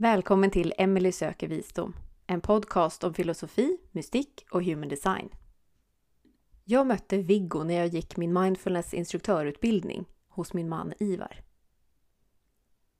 [0.00, 5.28] Välkommen till Emily söker visdom, en podcast om filosofi, mystik och human design.
[6.64, 11.42] Jag mötte Viggo när jag gick min mindfulness instruktörutbildning hos min man Ivar.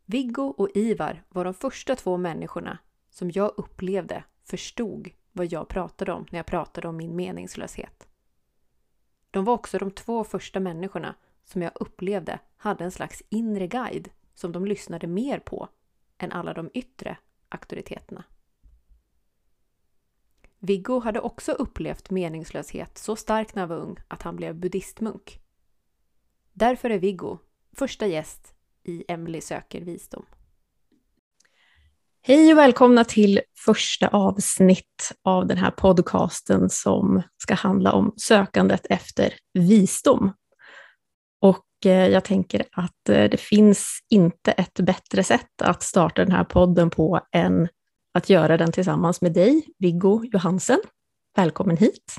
[0.04, 2.78] Viggo och Ivar var de första två människorna
[3.10, 8.08] som jag upplevde förstod vad jag pratade om när jag pratade om min meningslöshet.
[9.30, 14.08] De var också de två första människorna som jag upplevde hade en slags inre guide
[14.34, 15.68] som de lyssnade mer på
[16.18, 17.16] än alla de yttre
[17.48, 18.24] auktoriteterna.
[20.58, 25.40] Viggo hade också upplevt meningslöshet så starkt när han var ung att han blev buddhistmunk.
[26.52, 27.38] Därför är Viggo
[27.76, 28.54] första gäst
[28.84, 30.26] i Emily söker visdom.
[32.22, 38.86] Hej och välkomna till första avsnitt av den här podcasten som ska handla om sökandet
[38.90, 40.32] efter visdom.
[41.84, 46.90] Jag tänker att eh, det finns inte ett bättre sätt att starta den här podden
[46.90, 47.68] på än
[48.14, 50.80] att göra den tillsammans med dig, Viggo Johansen.
[51.36, 52.16] Välkommen hit.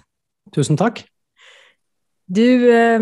[0.56, 1.06] Tusen tack.
[2.26, 3.00] Du eh,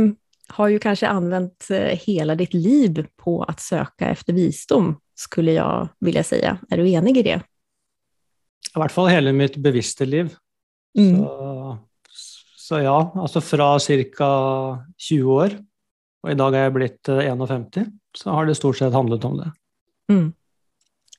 [0.47, 5.89] har ju kanske använt eh, hela ditt liv på att söka efter visdom, skulle jag
[5.99, 6.57] vilja säga.
[6.69, 7.41] Är du enig i det?
[8.75, 10.35] I hvert fall hele mitt bevisste liv.
[10.97, 11.17] Mm.
[11.17, 11.77] Så,
[12.57, 13.79] så, ja, altså fra
[14.17, 14.85] ca.
[14.97, 15.51] 20 år,
[16.23, 17.87] og i dag er jeg blitt 51, eh,
[18.17, 19.51] så har det stort sett handlet om det.
[20.11, 20.27] Mm.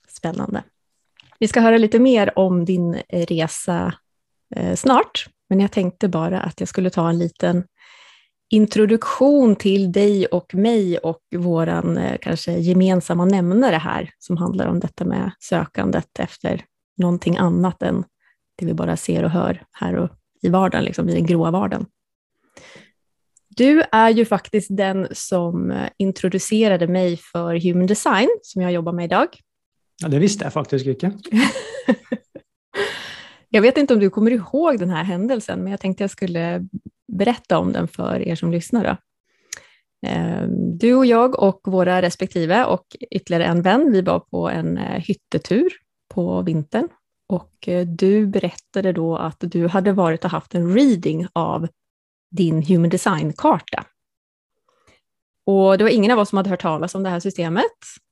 [0.09, 0.65] Spennende.
[1.39, 2.95] Vi skal høre litt mer om din
[3.31, 3.95] resa
[4.57, 7.65] eh, snart, men jeg tenkte bare at jeg skulle ta en liten
[8.51, 15.05] introduksjon til deg og meg og vår eh, gemensamme gemensamma her, som handler om dette
[15.05, 16.65] med søkandet efter
[16.99, 18.05] noe annet enn
[18.59, 21.87] det vi bare ser og hører her og i vardagen, liksom i den gråa vardagen.
[23.59, 28.93] Du är ju faktiskt den som eh, introducerade mig för Human Design som jag jobbar
[28.93, 29.29] med idag.
[30.03, 31.13] Ja, det visste jag faktiskt inte.
[33.49, 36.69] jag vet inte om du kommer ihåg den här händelsen, men jag tänkte jag skulle
[37.13, 38.85] berätta om den för er som lyssnar.
[38.85, 38.97] Då.
[40.09, 44.79] Ehm, du och jag och våra respektive och ytterligare en vän, vi var på en
[44.79, 45.73] eh, hyttetur
[46.15, 46.89] på vintern
[47.29, 51.69] och eh, du berättade då att du hade varit och haft en reading av
[52.31, 53.85] din human design-karta.
[55.47, 57.65] Och det var ingen av oss som hade hört talas om det här systemet.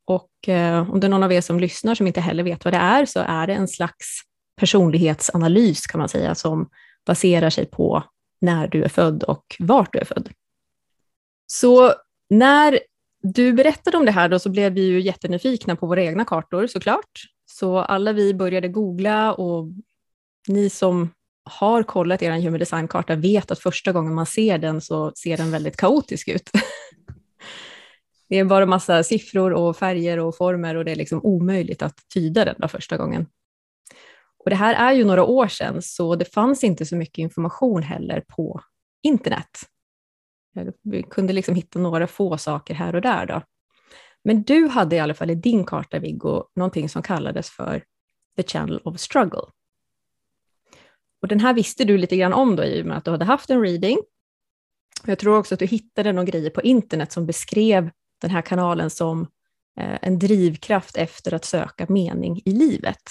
[0.04, 2.74] Och eh, om det är någon av er som lyssnar som inte heller vet vad
[2.74, 4.20] det är, så är det en slags
[4.60, 6.68] personlighetsanalys kan man säga, som
[7.06, 8.02] baserar sig på
[8.40, 10.30] när du är född och vart du är född.
[11.46, 11.92] Så
[12.30, 12.78] när
[13.22, 16.66] du berättade om det här då så blev vi ju jättenyfikna på våra egna kartor
[16.66, 17.22] såklart.
[17.46, 19.66] Så alla vi började googla och
[20.48, 21.10] ni som
[21.46, 25.50] har kollat er human design-karta vet att första gången man ser den så ser den
[25.50, 26.50] väldigt kaotisk ut.
[28.28, 31.94] Det är bara massa siffror och färger och former och det är liksom omöjligt att
[32.14, 33.26] tyda den första gången.
[34.44, 37.82] Och det här är ju några år sedan, så det fanns inte så mycket information
[37.82, 38.60] heller på
[39.02, 39.50] internet.
[40.82, 43.26] Vi kunde liksom hitta några få saker här och där.
[43.26, 43.42] Då.
[44.24, 47.82] Men du hade i alla fall i din karta, Viggo, någonting som kallades för
[48.36, 49.46] The Channel of Struggle.
[51.26, 53.24] Och den här visste du lite grann om då, i och med att du hade
[53.24, 53.98] haft en reading.
[55.04, 58.90] Jag tror också att du hittade några grejer på internet som beskrev den här kanalen
[58.90, 59.22] som
[59.80, 63.02] eh, en drivkraft efter att söka mening i livet.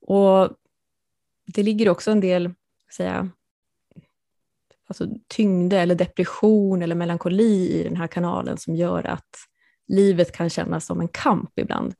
[0.00, 0.50] Och
[1.46, 2.54] det ligger också en del,
[2.96, 3.30] säga,
[4.86, 9.36] alltså tyngde eller depression eller melankoli i den här kanalen som gör att
[9.88, 11.94] livet kan kännas som en kamp ibland.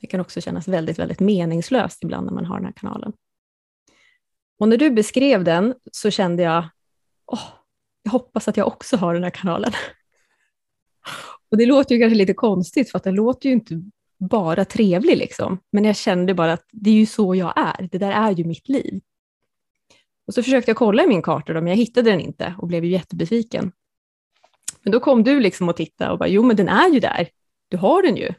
[0.00, 3.12] Det kan också kännas väldigt, väldigt meningslöst ibland när man har den här kanalen.
[4.58, 6.68] Och när du beskrev den så kände jag,
[7.26, 7.48] åh,
[8.02, 9.72] jag hoppas att jag har den här kanalen.
[11.50, 13.82] Och det låter ju kanske lite konstigt, för att den låter ju inte
[14.18, 15.58] bara trevlig liksom.
[15.72, 17.88] Men jag kände bara att det är ju så jag är.
[17.92, 19.00] Det där är ju mitt liv.
[20.26, 22.84] Och så försökte jag kolla i min karta, men jag hittade den inte och blev
[22.84, 23.72] ju jättebesviken.
[24.82, 27.28] Men då kom du liksom och tittade och bara, jo men den är ju där.
[27.68, 28.34] Du har den ju.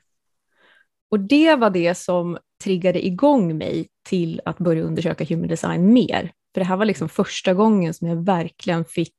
[1.09, 6.31] Och det var det som triggade igång mig till att börja undersöka human design mer.
[6.53, 9.15] För det här var liksom första gången som jag verkligen fick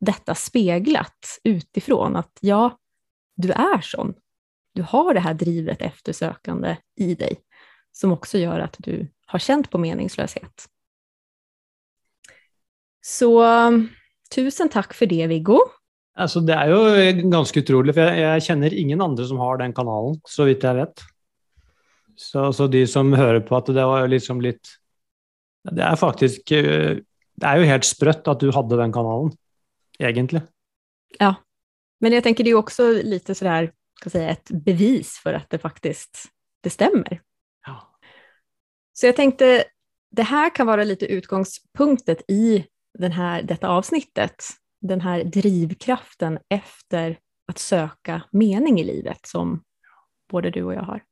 [0.00, 2.78] detta speglat utifrån, att ja,
[3.36, 4.14] du är sån
[4.74, 7.36] du har det här drivet eftersökande i dig
[7.92, 10.68] som också gör att du har känt på meningslöshet.
[13.00, 13.44] Så
[14.34, 15.58] tusen tack för det, Viggo.
[16.16, 19.74] Alltså, det är ju ganska otroligt, för jag, jag, känner ingen andre som har den
[19.74, 21.00] kanalen, så vitt jag vet.
[22.16, 24.76] Så, så de som hører på at det var liksom litt
[25.64, 26.52] Det er faktiskt...
[26.52, 27.00] Eh,
[27.34, 29.32] det er jo helt sprøtt at du hadde den kanalen,
[29.98, 30.44] egentlig.
[31.18, 31.32] Ja,
[31.98, 33.72] men jeg tenker det är också lite sådär
[34.04, 36.10] ska säga, ett bevis for at det faktisk
[36.60, 37.20] det stemmer.
[37.66, 37.80] Ja.
[38.92, 39.64] Så jeg tenkte
[40.14, 42.64] det her kan være litt utgangspunktet i
[42.98, 44.44] den här, dette avsnittet.
[44.80, 47.16] Den her drivkraften efter
[47.48, 49.62] å søke mening i livet som
[50.30, 51.02] både du og jeg har.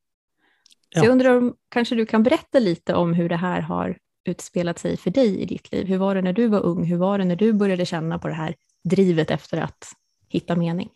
[0.93, 1.05] Så Ja.
[1.05, 3.99] jag undrar om kanske du kan berätta lite om hur det här har
[4.29, 5.87] utspelat sig för dig i ditt liv.
[5.87, 6.85] Hur var det när du var ung?
[6.85, 8.55] Hur var det när du började känna på det här
[8.85, 9.93] drivet efter att
[10.29, 10.91] hitta mening?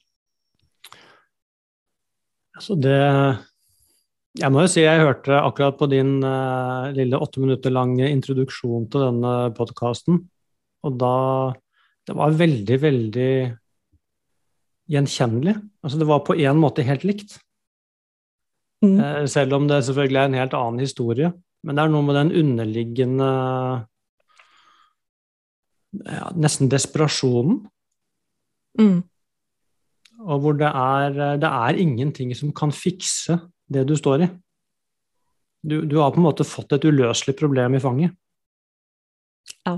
[2.56, 3.38] Altså det
[4.36, 8.84] Jeg må jo si jeg hørte akkurat på din uh, lille åtte minutter lange introduksjon
[8.92, 10.28] til denne podkasten,
[10.84, 11.54] og da
[12.06, 13.30] Det var veldig, veldig
[14.86, 15.56] gjenkjennelig.
[15.82, 17.32] Altså det var på en måte helt likt.
[18.84, 18.96] Mm.
[19.00, 21.32] Eh, Selv om det selvfølgelig er en helt annen historie.
[21.66, 23.28] Men det er noe med den underliggende
[26.04, 27.62] ja, nesten desperasjonen.
[28.78, 29.00] Mm.
[30.26, 33.38] Og hvor det er, det er ingenting som kan fikse
[33.72, 34.30] det du står i.
[35.66, 38.14] Du, du har på en måte fått et uløselig problem i fanget.
[39.66, 39.76] Ja.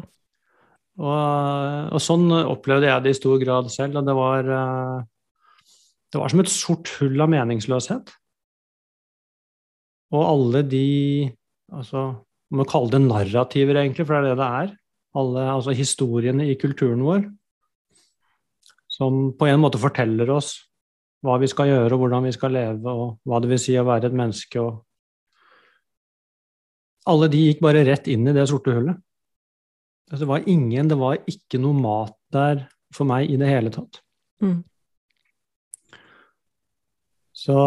[0.98, 4.96] Og, og sånn opplevde jeg det i stor grad selv, og det var eh,
[6.08, 8.14] Det var som et sort hull av meningsløshet.
[10.14, 11.28] Og alle de
[11.72, 14.70] altså, Man må kalle det narrativer, egentlig, for det er det det er.
[15.20, 17.26] Alle altså, historiene i kulturen vår
[18.98, 20.56] som på en måte forteller oss
[21.22, 23.86] hva vi skal gjøre, og hvordan vi skal leve, og hva det vil si å
[23.86, 24.62] være et menneske.
[24.62, 24.84] Og
[27.10, 28.98] alle de gikk bare rett inn i det sorte hullet.
[30.08, 33.70] Altså, Det var ingen, det var ikke noe mat der for meg i det hele
[33.74, 34.00] tatt.
[34.42, 34.62] Mm.
[37.34, 37.58] Så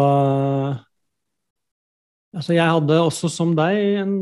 [2.32, 4.16] Altså, jeg hadde også som deg en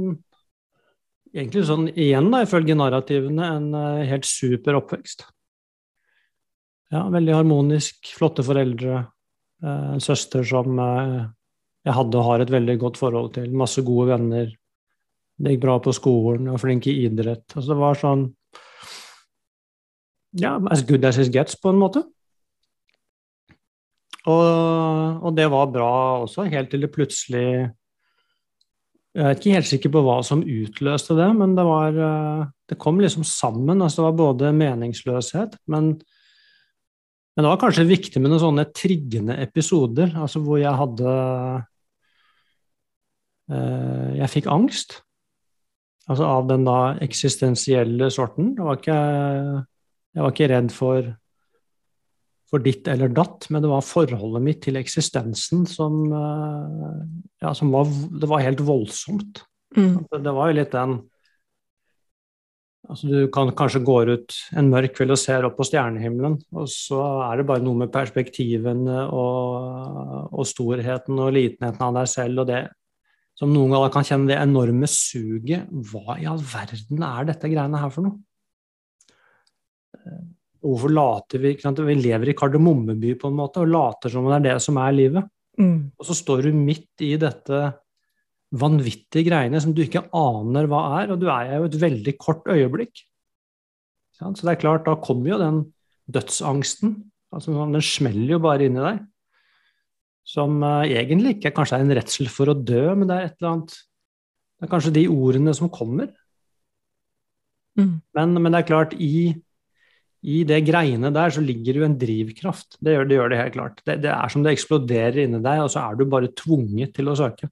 [1.30, 5.22] Egentlig sånn igjen, da, ifølge narrativene, en eh, helt super oppvekst.
[6.90, 9.04] Ja, veldig harmonisk, flotte foreldre,
[9.62, 11.20] eh, en søster som eh,
[11.86, 14.50] jeg hadde og har et veldig godt forhold til, masse gode venner.
[15.38, 17.46] Det gikk bra på skolen, jeg var flink i idrett.
[17.54, 18.28] Altså, det var sånn
[20.40, 22.02] Ja, as good as it gets, på en måte.
[24.26, 25.92] Og, og det var bra
[26.26, 27.70] også, helt til det plutselig
[29.10, 32.78] Jeg er ikke helt sikker på hva som utløste det, men det var eh, Det
[32.78, 33.82] kom liksom sammen.
[33.82, 35.96] Altså, det var både meningsløshet, men
[37.36, 41.12] men det var kanskje viktig med noen sånne triggende episoder, altså hvor jeg hadde
[43.54, 44.98] eh, Jeg fikk angst.
[46.10, 48.50] Altså av den da eksistensielle sorten.
[48.58, 48.98] Var ikke,
[50.12, 51.12] jeg var ikke redd for,
[52.50, 56.98] for ditt eller datt, men det var forholdet mitt til eksistensen som, eh,
[57.44, 59.44] ja, som var Det var helt voldsomt.
[59.76, 60.06] Mm.
[60.10, 61.00] Det, det var jo litt den
[62.90, 66.64] Altså, du kan kanskje gå ut en mørk kveld og ser opp på stjernehimmelen, og
[66.66, 66.98] så
[67.28, 72.48] er det bare noe med perspektivene og, og storheten og litenheten av deg selv og
[72.48, 72.64] det
[73.38, 75.68] som noen ganger kan kjenne det enorme suget.
[75.70, 78.18] Hva i all verden er dette greiene her for noe?
[80.60, 81.54] Eh, Hvorfor later vi?
[81.56, 84.92] Vi lever i Kardemommeby på en måte og later som det er det som er
[84.92, 85.30] livet.
[85.58, 85.92] Mm.
[85.98, 87.60] Og så står du midt i dette
[88.50, 92.48] vanvittige greiene som du ikke aner hva er, og du er jo et veldig kort
[92.50, 93.04] øyeblikk.
[94.20, 95.60] Så det er klart, da kommer jo den
[96.10, 96.96] dødsangsten.
[97.32, 99.04] Altså, den smeller jo bare inni deg.
[100.26, 103.38] Som uh, egentlig ikke kanskje er en redsel for å dø, men det er et
[103.38, 103.76] eller annet
[104.60, 106.10] Det er kanskje de ordene som kommer.
[107.78, 107.94] Mm.
[108.18, 109.32] Men, men det er klart, i,
[110.20, 112.76] i det greiene der så ligger det jo en drivkraft.
[112.84, 113.82] Det gjør det, gjør det helt klart.
[113.86, 117.08] Det, det er som det eksploderer inni deg, og så er du bare tvunget til
[117.08, 117.48] å søke.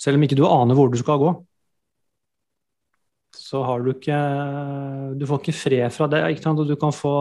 [0.00, 1.32] Selv om ikke du aner hvor du skal gå.
[3.36, 4.16] Så har du ikke
[5.18, 6.62] Du får ikke fred fra det, ikke sant?
[6.62, 7.14] og du kan få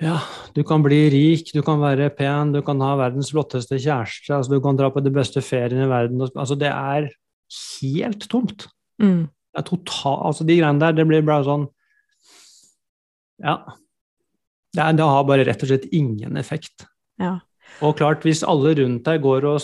[0.00, 0.16] Ja,
[0.56, 4.54] du kan bli rik, du kan være pen, du kan ha verdens flotteste kjæreste, altså
[4.54, 6.22] du kan dra på de beste feriene i verden.
[6.24, 7.10] Altså, det er
[7.52, 8.64] helt tomt.
[8.96, 9.28] Mm.
[9.28, 11.68] Det er total, altså de greiene der, det blir bare sånn
[13.42, 13.56] Ja.
[14.70, 16.86] Det, er, det har bare rett og slett ingen effekt.
[17.20, 17.38] Ja.
[17.84, 19.60] Og klart, hvis alle rundt deg går og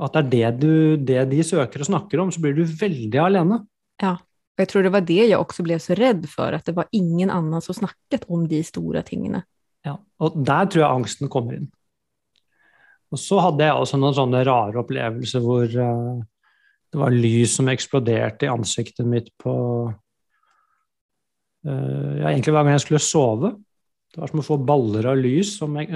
[0.00, 3.20] At det er det, du, det de søker og snakker om, så blir du veldig
[3.20, 3.62] alene.
[4.02, 4.16] Ja.
[4.58, 6.88] Og jeg tror det var det jeg også ble så redd for, at det var
[6.94, 9.44] ingen annen som snakket om de store tingene.
[9.86, 9.96] Ja.
[10.18, 11.68] Og der tror jeg angsten kommer inn.
[13.14, 16.18] Og så hadde jeg også noen sånne rare opplevelser hvor uh,
[16.92, 19.54] det var lys som eksploderte i ansiktet mitt på
[21.68, 23.54] Ja, egentlig hver gang jeg skulle sove.
[24.12, 25.56] Det var som å få baller av lys.
[25.60, 25.88] Som jeg,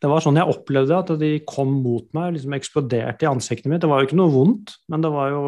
[0.00, 3.82] det var sånn jeg opplevde at de kom mot meg liksom eksploderte i ansiktet mitt.
[3.82, 5.44] Det var jo ikke noe vondt, men det var jo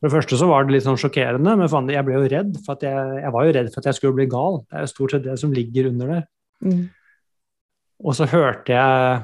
[0.00, 2.54] For det første så var det litt sånn sjokkerende, men faen, jeg ble jo redd.
[2.64, 4.62] For at jeg, jeg var jo redd for at jeg skulle bli gal.
[4.64, 6.22] Det er jo stort sett det som ligger under der.
[6.64, 6.86] Mm.
[8.00, 9.18] Og så hørte jeg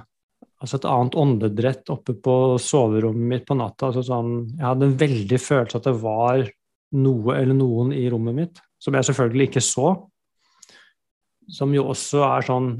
[0.60, 3.88] altså et annet åndedrett oppe på soverommet mitt på natta.
[3.88, 6.44] Altså sånn, jeg hadde en veldig følelse at det var
[6.94, 9.88] noe eller noen i rommet mitt, som jeg selvfølgelig ikke så.
[11.50, 12.70] Som jo også er sånn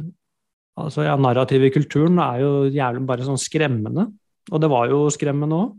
[0.76, 4.08] altså ja, Narrativet i kulturen er jo jævlig bare sånn skremmende.
[4.52, 5.74] Og det var jo skremmende òg.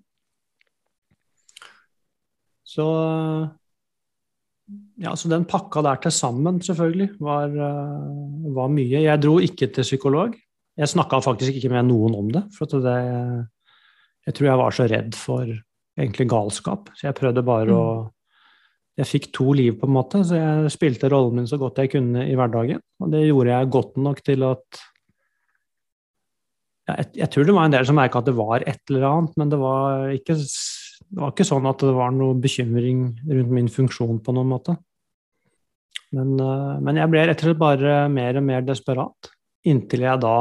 [2.68, 2.86] Så
[5.00, 9.04] ja, så den pakka der til sammen, selvfølgelig, var, eh, var mye.
[9.06, 10.36] Jeg dro ikke til psykolog.
[10.78, 12.44] Jeg snakka faktisk ikke med noen om det.
[12.58, 12.98] For det,
[14.28, 15.46] jeg tror jeg var så redd for
[15.98, 16.92] egentlig galskap.
[16.98, 17.78] Så jeg prøvde bare mm.
[17.78, 17.88] å
[18.98, 21.92] Jeg fikk to liv, på en måte, så jeg spilte rollen min så godt jeg
[21.94, 22.82] kunne i hverdagen.
[23.04, 24.80] Og det gjorde jeg godt nok til at
[26.88, 29.06] ja, jeg, jeg, tror det var en del som merka at det var et eller
[29.10, 33.54] annet, men det var, ikke, det var ikke sånn at det var noe bekymring rundt
[33.54, 34.78] min funksjon på noen måte.
[36.16, 39.30] Men, uh, men jeg ble rett og slett bare mer og mer desperat,
[39.68, 40.38] inntil jeg da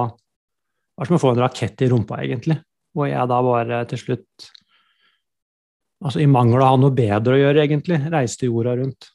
[0.96, 2.54] det var som å få en rakett i rumpa, egentlig.
[2.96, 4.46] Hvor jeg da bare til slutt
[6.06, 9.08] Altså i mangel av noe bedre å gjøre, egentlig, reiste jorda rundt.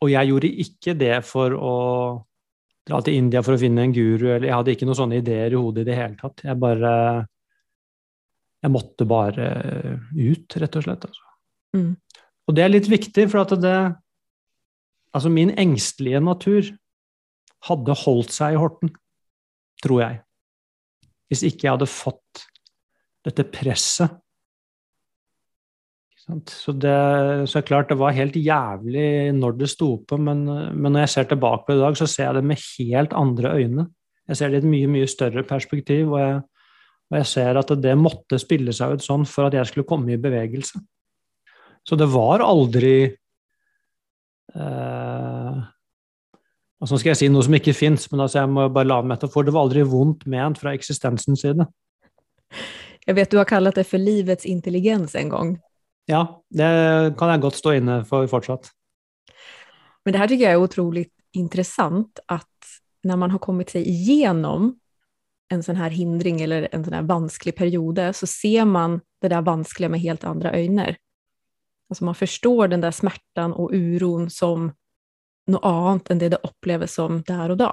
[0.00, 1.74] Og jeg gjorde ikke det for å
[2.86, 5.52] dra til India for å finne en guru, eller jeg hadde ikke noen sånne ideer
[5.52, 6.46] i hodet i det hele tatt.
[6.46, 6.94] Jeg bare
[8.60, 9.44] Jeg måtte bare
[10.12, 11.04] ut, rett og slett.
[11.08, 11.28] Altså.
[11.76, 11.92] Mm.
[12.46, 13.80] Og det er litt viktig, for at det
[15.10, 16.68] Altså, min engstelige natur
[17.66, 18.92] hadde holdt seg i Horten,
[19.82, 20.20] tror jeg
[21.30, 22.44] hvis ikke jeg hadde fått
[23.26, 24.18] dette presset.
[26.50, 31.04] Så det så klart det var helt jævlig når det sto på, men, men, når
[31.04, 33.86] jeg ser tilbake på det i dag, så ser jeg det med helt andre øyne.
[34.28, 36.36] Jeg ser det i et mye, mye større perspektiv, og jeg,
[37.10, 40.14] og jeg ser at det måtte spille seg ut sånn for at jeg skulle komme
[40.14, 40.78] i bevegelse.
[41.86, 42.94] Så det var aldri
[44.54, 45.60] eh,
[46.80, 49.44] så skal jeg si noe som ikke fins, men altså jeg må bare la metafor.
[49.44, 51.66] Det var aldri vondt ment fra eksistensens side.
[53.04, 55.50] Jeg vet du har kalt det for livets intelligens en gang.
[56.10, 56.68] Ja, det
[57.18, 58.72] kan jeg godt stå inne for fortsatt.
[60.04, 61.04] Men det her tycker jeg er utrolig
[61.36, 62.46] interessant, at
[63.06, 64.72] når man har kommet seg igjennom
[65.50, 69.46] en sånn her hindring eller en sånn her vanskelig periode, så ser man det der
[69.46, 70.88] vanskelige med helt andre øyne.
[71.90, 74.70] Altså man forstår den der smerten og uroen som
[75.50, 77.70] noe annet enn det det oppleves som der og da.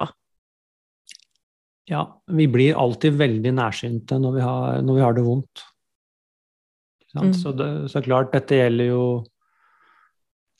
[1.87, 5.63] Ja, vi blir alltid veldig nærsynte når vi har, når vi har det vondt.
[7.23, 7.33] Mm.
[7.35, 9.03] Så, det, så klart, dette gjelder jo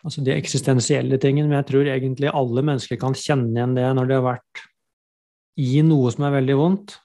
[0.05, 4.09] altså de eksistensielle tingene, men jeg tror egentlig alle mennesker kan kjenne igjen det når
[4.09, 4.63] de har vært
[5.57, 6.95] i noe som er veldig vondt.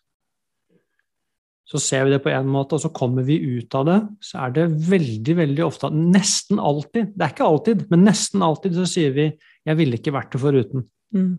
[1.73, 3.99] Så ser vi det på en måte, og så kommer vi ut av det.
[4.21, 8.77] Så er det veldig, veldig ofte, nesten alltid, det er ikke alltid, men nesten alltid
[8.77, 10.85] så sier vi jeg ville ikke vært det foruten.
[11.17, 11.33] Mm.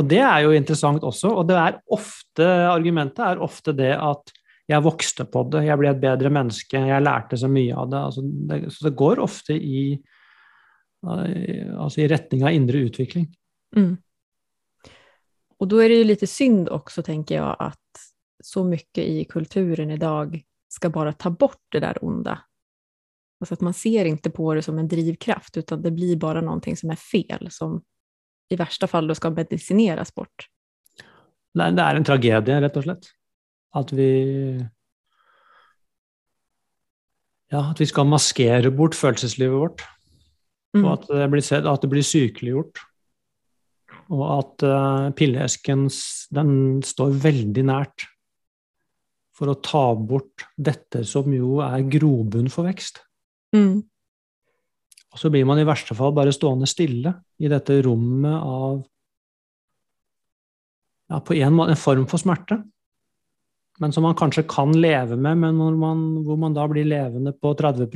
[0.00, 4.32] Og det er jo interessant også, og det er ofte, argumentet er ofte det at
[4.72, 8.00] jeg vokste på det, jeg ble et bedre menneske, jeg lærte så mye av det.
[8.08, 9.84] Altså det så det går ofte i,
[11.04, 13.28] altså i retning av indre utvikling.
[13.76, 13.96] Mm.
[15.62, 18.06] Og da er det jo litt synd også, tenker jeg, at
[18.42, 20.34] så mye i kulturen i dag
[20.72, 22.34] skal bare ta bort det der onde.
[23.42, 26.76] Alltså att man ser inte på det som en drivkraft utan det blir bara någonting
[26.76, 27.82] som är fel som
[28.48, 30.48] i värsta fall då ska medicineras bort.
[31.54, 33.10] Nei, det er en tragedie, rett og slett.
[33.78, 34.12] At vi
[37.52, 39.82] Ja, at vi skal maskere bort følelseslivet vårt.
[40.72, 40.86] Mm.
[40.86, 42.80] Og at det, blir, at det blir sykeliggjort.
[44.12, 45.84] Og at uh, pilleesken
[46.32, 48.06] den står veldig nært
[49.36, 53.02] for å ta bort dette som jo er grobunn for vekst.
[53.56, 53.82] Mm.
[55.12, 57.12] Og så blir man i verste fall bare stående stille
[57.42, 58.80] i dette rommet av
[61.12, 62.62] ja, på en, måte, en form for smerte,
[63.82, 67.50] men som man kanskje kan leve med, men man, hvor man da blir levende på
[67.58, 67.88] 30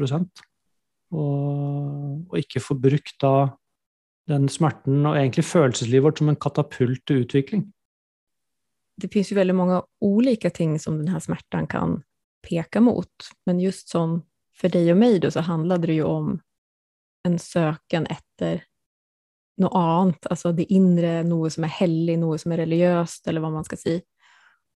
[1.15, 3.35] og, og ikke får brukt da
[4.27, 7.69] den smerten og egentlig følelseslivet vårt som en katapult til utvikling.
[8.97, 12.01] Det finnes jo veldig mange ulike ting som denne smerten kan
[12.47, 14.21] peke mot, men just sånn
[14.57, 16.35] for deg og meg, då så handler det jo om
[17.27, 18.65] en søken etter
[19.61, 23.53] noe annet, altså det indre, noe som er hellig, noe som er religiøst, eller hva
[23.53, 23.97] man skal si.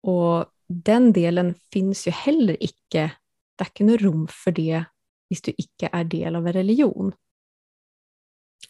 [0.07, 4.83] Og den delen finnes jo heller ikke, det er ikke noe rom for det
[5.27, 7.11] hvis du ikke er del av en religion.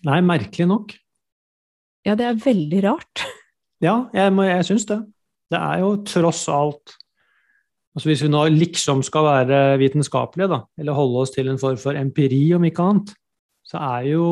[0.05, 0.93] Nei, merkelig nok.
[2.05, 3.25] Ja, det er veldig rart.
[3.77, 4.95] Ja, jeg, jeg syns det.
[5.53, 6.95] Det er jo tross alt
[7.93, 11.77] Altså Hvis vi nå liksom skal være vitenskapelige, da, eller holde oss til en form
[11.81, 13.13] for empiri, om ikke annet,
[13.65, 14.25] så er jo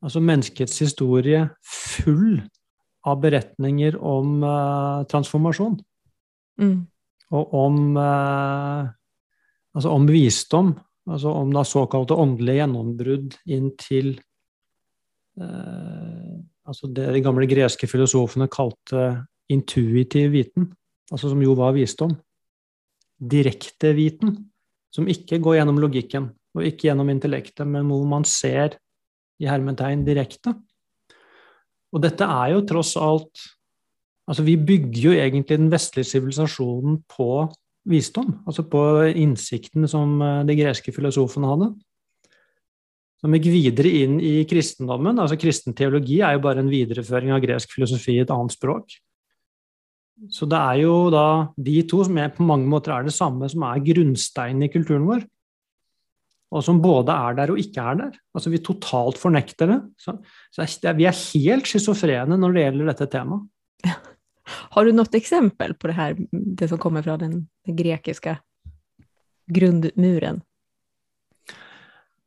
[0.00, 2.38] altså menneskets historie full
[3.04, 5.76] av beretninger om uh, transformasjon.
[6.60, 6.86] Mm.
[7.34, 8.90] og om, eh,
[9.74, 10.74] altså om visdom.
[11.10, 14.14] Altså om da såkalte åndelige gjennombrudd inn til
[15.36, 16.30] eh,
[16.64, 20.70] altså det de gamle greske filosofene kalte intuitiv viten,
[21.12, 22.14] altså som jo var visdom.
[23.20, 24.32] Direkte viten,
[24.94, 28.78] som ikke går gjennom logikken og ikke gjennom intellektet, men hvor man ser
[29.42, 30.54] i hermetegn direkte.
[31.94, 33.42] Og dette er jo tross alt
[34.24, 37.28] Altså, vi bygger jo egentlig den vestlige sivilisasjonen på
[37.88, 41.72] visdom, altså på innsikten som eh, de greske filosofene hadde.
[43.20, 45.18] Som gikk videre inn i kristendommen.
[45.20, 48.96] altså Kristen teologi er jo bare en videreføring av gresk filosofi i et annet språk.
[50.32, 53.64] Så det er jo da de to som på mange måter er det samme, som
[53.66, 55.24] er grunnsteinen i kulturen vår.
[56.54, 58.18] Og som både er der og ikke er der.
[58.36, 59.80] Altså Vi totalt fornekter det.
[59.98, 60.14] Så,
[60.54, 63.48] så vi er helt schizofrene når det gjelder dette temaet.
[64.44, 68.36] Har du noe eksempel på det her, det som kommer fra den, den grekiske
[69.54, 70.42] grunnmuren?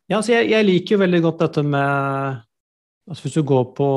[0.08, 2.44] Ja, jeg, jeg, liker jo veldig godt dette med
[3.08, 3.90] altså Hvis du går på,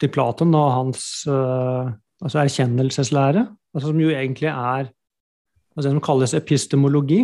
[0.00, 6.02] til Platon og hans uh, altså erkjennelseslære, altså som jo egentlig er altså det som
[6.04, 7.22] kalles epistemologi,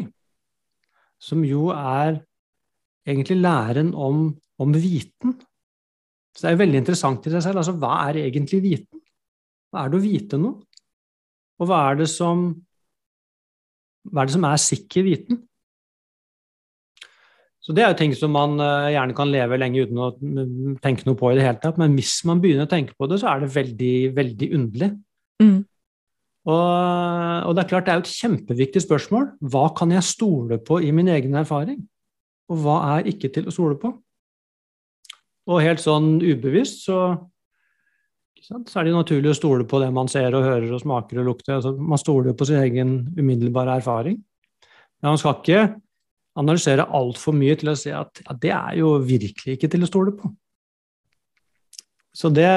[1.20, 2.20] som jo er
[3.06, 5.36] egentlig læren om, om viten.
[6.32, 7.60] Så det er jo veldig interessant i seg selv.
[7.60, 9.00] altså Hva er egentlig viten?
[9.70, 10.62] Hva er det å vite noe?
[11.60, 12.48] Og hva er det som,
[14.12, 15.42] er, det som er sikker viten?
[17.66, 20.76] Så Det er jo ting som man uh, gjerne kan leve lenge uten å mm,
[20.84, 23.18] tenke noe på i det hele tatt, men hvis man begynner å tenke på det,
[23.18, 24.90] så er det veldig, veldig underlig.
[25.42, 25.56] Mm.
[26.46, 26.62] Og,
[27.42, 29.32] og, det er klart det er jo et kjempeviktig spørsmål.
[29.50, 31.80] Hva kan jeg stole på i min egen erfaring?
[32.46, 33.90] Og hva er ikke til å stole på?
[35.50, 37.00] Og helt sånn ubevisst så,
[38.46, 41.32] så er det naturlig å stole på det man ser og hører og smaker og
[41.32, 41.56] lukter.
[41.56, 44.20] Altså, man stoler jo på sin egen umiddelbare erfaring.
[45.02, 45.62] Men man skal ikke
[46.38, 49.90] analysere altfor mye til å si at ja, det er jo virkelig ikke til å
[49.90, 50.30] stole på.
[52.16, 52.50] Så det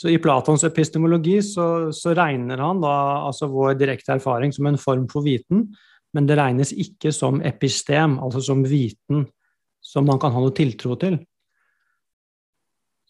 [0.00, 2.92] Så i Platons epistemologi så, så regner han da
[3.26, 5.66] altså vår direkte erfaring som en form for viten,
[6.16, 9.26] men det regnes ikke som epistem, altså som viten
[9.84, 11.18] som man kan ha noe tiltro til.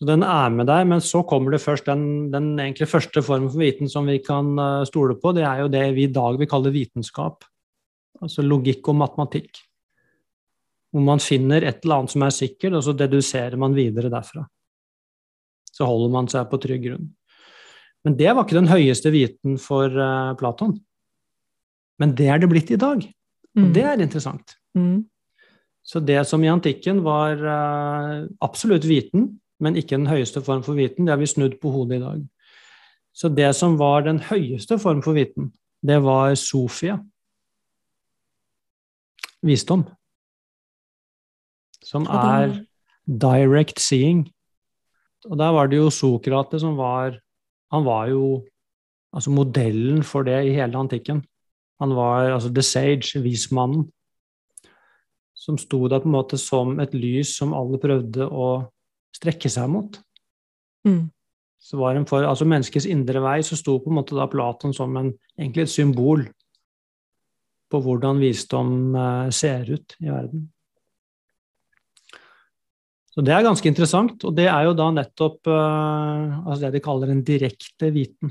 [0.01, 3.51] Så Den er med deg, men så kommer det først den, den egentlig første formen
[3.53, 5.35] for viten som vi kan eh, stole på.
[5.37, 7.45] Det er jo det vi i dag vil kalle vitenskap
[8.21, 9.61] altså logikk og matematikk.
[10.91, 14.45] Hvor man finner et eller annet som er sikkert, og så deduserer man videre derfra.
[15.71, 17.11] Så holder man seg på trygg grunn.
[18.05, 20.75] Men det var ikke den høyeste viten for uh, Platon.
[22.01, 23.05] Men det er det blitt i dag.
[23.55, 23.73] Og mm.
[23.77, 24.57] det er interessant.
[24.77, 25.05] Mm.
[25.87, 29.29] Så det som i antikken var uh, absolutt viten,
[29.61, 32.21] men ikke den høyeste form for viten, det har vi snudd på hodet i dag.
[33.13, 35.51] Så det som var den høyeste form for viten,
[35.87, 36.99] det var Sofia
[39.45, 39.87] visdom.
[41.85, 42.61] Som er
[43.07, 44.29] direct seeing.
[45.29, 47.19] Og der var det jo Sokrates som var
[47.71, 48.45] Han var jo
[49.15, 51.23] altså modellen for det i hele antikken.
[51.81, 53.85] Han var altså the sage, vismannen,
[55.35, 58.49] som sto der på en måte som et lys som alle prøvde å
[59.17, 59.99] strekke seg mot.
[60.87, 61.09] Mm.
[61.61, 64.73] Så var en for, altså Menneskets indre vei så sto på en måte da Platon
[64.77, 66.25] som en, egentlig et symbol
[67.71, 70.49] på hvordan visdom eh, ser ut i verden.
[73.11, 76.83] Så Det er ganske interessant, og det er jo da nettopp uh, altså det de
[76.85, 78.31] kaller en direkte viten.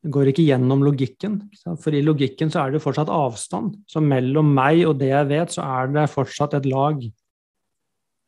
[0.00, 1.36] Det går ikke gjennom logikken,
[1.76, 3.74] for i logikken så er det fortsatt avstand.
[3.90, 7.02] Så mellom meg og det jeg vet, så er det fortsatt et lag.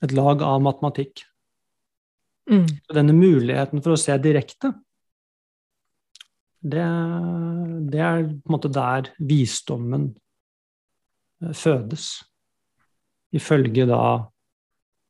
[0.05, 1.25] Et lag av matematikk.
[2.51, 2.67] Mm.
[2.95, 4.73] Denne muligheten for å se direkte,
[6.61, 6.87] det,
[7.89, 10.11] det, er på en måte der visdommen
[11.43, 12.11] eh, fødes,
[13.33, 14.01] ifølge da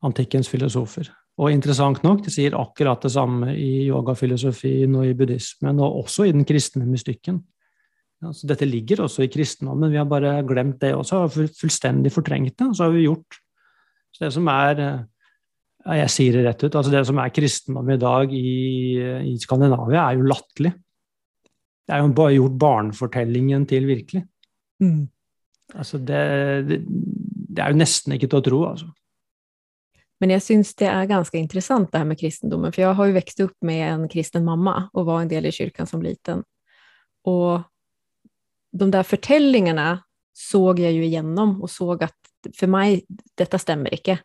[0.06, 1.10] antikkens filosofer.
[1.40, 6.28] Og interessant nok, det sier akkurat det samme i yogafilosofien og i buddhismen, og også
[6.28, 7.40] i den kristne mystikken.
[8.20, 12.58] Altså, dette ligger også i kristendommen, vi har bare glemt det også, og fullstendig fortrengt
[12.60, 12.68] det.
[12.76, 13.40] Så har vi gjort
[14.20, 15.00] det som er eh,
[15.80, 16.74] Jeg sier det rett ut.
[16.76, 18.52] altså Det som er kristendom i dag i,
[19.32, 20.74] i Skandinavia, er jo latterlig.
[21.88, 24.22] Det er jo bare gjort barnefortellingen til virkelig.
[24.84, 25.08] Mm.
[25.74, 26.20] Altså det,
[26.68, 28.90] det, det, er jo nesten ikke til å tro, altså.
[30.20, 33.16] Men jeg syns det er ganske interessant det her med kristendommen, for jeg har jo
[33.16, 36.42] vokst opp med en kristen mamma og var en del i kirken som liten.
[37.30, 37.62] Og
[38.76, 39.88] de der fortellingene
[40.36, 43.02] så jeg jo igjennom og så at for meg
[43.38, 44.18] dette stemmer ikke.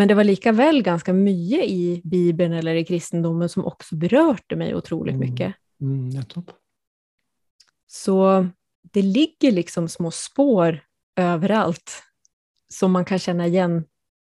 [0.00, 4.72] Men det var likevel ganske mye i Bibelen eller i kristendommen som også berørte meg
[4.72, 5.50] utrolig mye.
[5.84, 6.54] Mm, nettopp.
[7.84, 8.16] Så
[8.96, 10.78] det ligger liksom små spår
[11.20, 11.98] overalt
[12.72, 13.82] som man kan kjenne igjen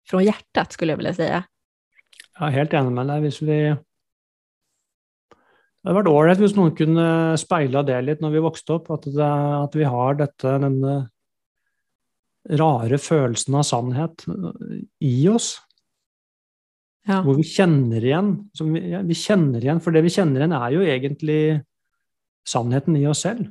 [0.08, 1.28] fra hjertet, skulle jeg vilja si.
[1.28, 3.28] Jeg er helt enig med deg.
[3.28, 3.60] Hvis vi
[5.28, 7.10] Det hadde vært ålreit hvis noen kunne
[7.44, 9.34] speila det litt når vi vokste opp, at, det,
[9.68, 10.96] at vi har dette, denne
[12.50, 14.24] rare følelsen av sannhet
[15.04, 15.56] i oss.
[17.08, 17.22] Ja.
[17.24, 20.56] Hvor vi kjenner igjen som vi, ja, vi kjenner igjen, For det vi kjenner igjen,
[20.58, 21.42] er jo egentlig
[22.48, 23.48] sannheten i oss selv.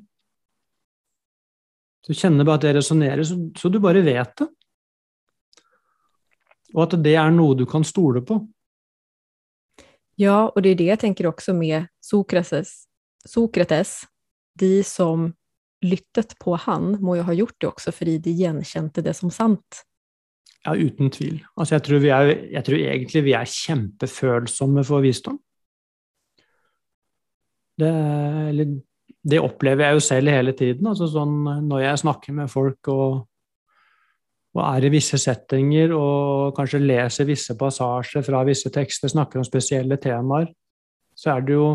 [2.07, 4.51] Du kjenner bare at det resonnerer, så, så du bare vet det.
[6.77, 8.39] Og at det er noe du kan stole på.
[10.21, 12.87] Ja, og det er det jeg tenker også med Sokrates.
[13.27, 14.05] Sokrates,
[14.57, 15.31] de som
[15.87, 19.85] lyttet på han, må jo ha gjort det også fordi de gjenkjente det som sant.
[20.67, 21.39] Ja, uten tvil.
[21.55, 25.39] Altså, jeg, tror er, jeg tror egentlig vi er kjempefølsomme for visdom.
[27.77, 27.93] Det,
[29.31, 30.89] det opplever jeg jo selv hele tiden.
[30.91, 33.27] Altså sånn, når jeg snakker med folk og,
[34.57, 39.47] og, er i visse settinger og kanskje leser visse passasjer fra visse tekster, snakker om
[39.47, 40.51] spesielle temaer,
[41.17, 41.69] så jo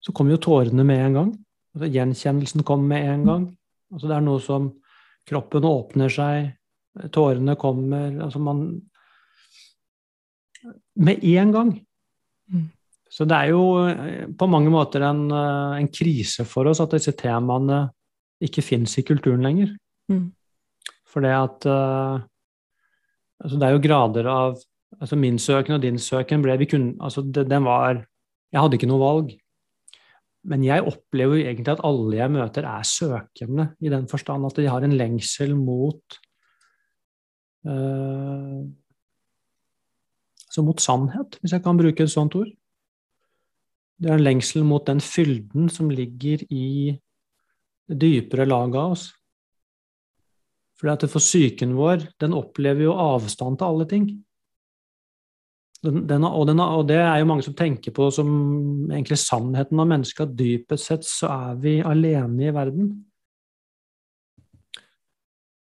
[0.00, 1.30] Så kommer jo tårene med en gang.
[1.74, 3.48] Altså, gjenkjennelsen kommer med en gang.
[3.92, 4.70] Altså, det er noe som
[5.28, 6.46] Kroppen åpner seg,
[7.12, 8.62] tårene kommer Altså man
[10.96, 11.72] Med en gang.
[12.48, 12.64] Mm.
[13.08, 16.96] Så det er jo eh, på mange måter en, eh, en krise for oss at
[16.96, 17.86] disse temaene
[18.44, 19.70] ikke fins i kulturen lenger.
[20.10, 20.26] Mm.
[21.08, 22.20] For det at uh,
[23.40, 24.58] altså Det er jo grader av
[25.00, 28.04] altså Min søken og din søken ble vi kun, altså det, den var
[28.52, 29.32] Jeg hadde ikke noe valg.
[30.46, 34.58] Men jeg opplever jo egentlig at alle jeg møter, er søkende, i den forstand at
[34.60, 36.20] de har en lengsel mot
[37.66, 38.62] uh,
[40.48, 42.48] Altså mot sannhet, hvis jeg kan bruke et sånt ord.
[44.00, 46.96] Det er en lengsel mot den fylden som ligger i
[47.88, 49.04] det dypere laget av oss.
[50.78, 54.08] Fordi at for psyken vår, den opplever jo avstand til alle ting.
[55.86, 58.30] Den, den, og, den, og, det er jo mange som tenker på som
[58.90, 62.88] egentlig sannheten av mennesket, at dypest sett så er vi alene i verden.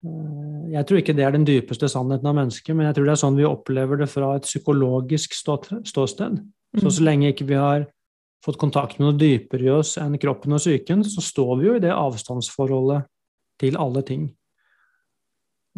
[0.05, 3.15] Eh, jeg tror ikke det er den dypeste sannheten av mennesket, men jeg tror det
[3.15, 6.43] er sånn vi opplever det fra et psykologisk ståsted.
[6.81, 7.87] Så så lenge ikke vi har
[8.43, 11.75] fått kontakt med noe dypere i oss enn kroppen og psyken, så står vi jo
[11.77, 13.05] i det avstandsforholdet
[13.61, 14.25] til alle ting.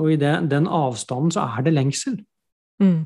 [0.02, 2.18] Og i det, den avstanden så er det lengsel.
[2.84, 3.06] Mm.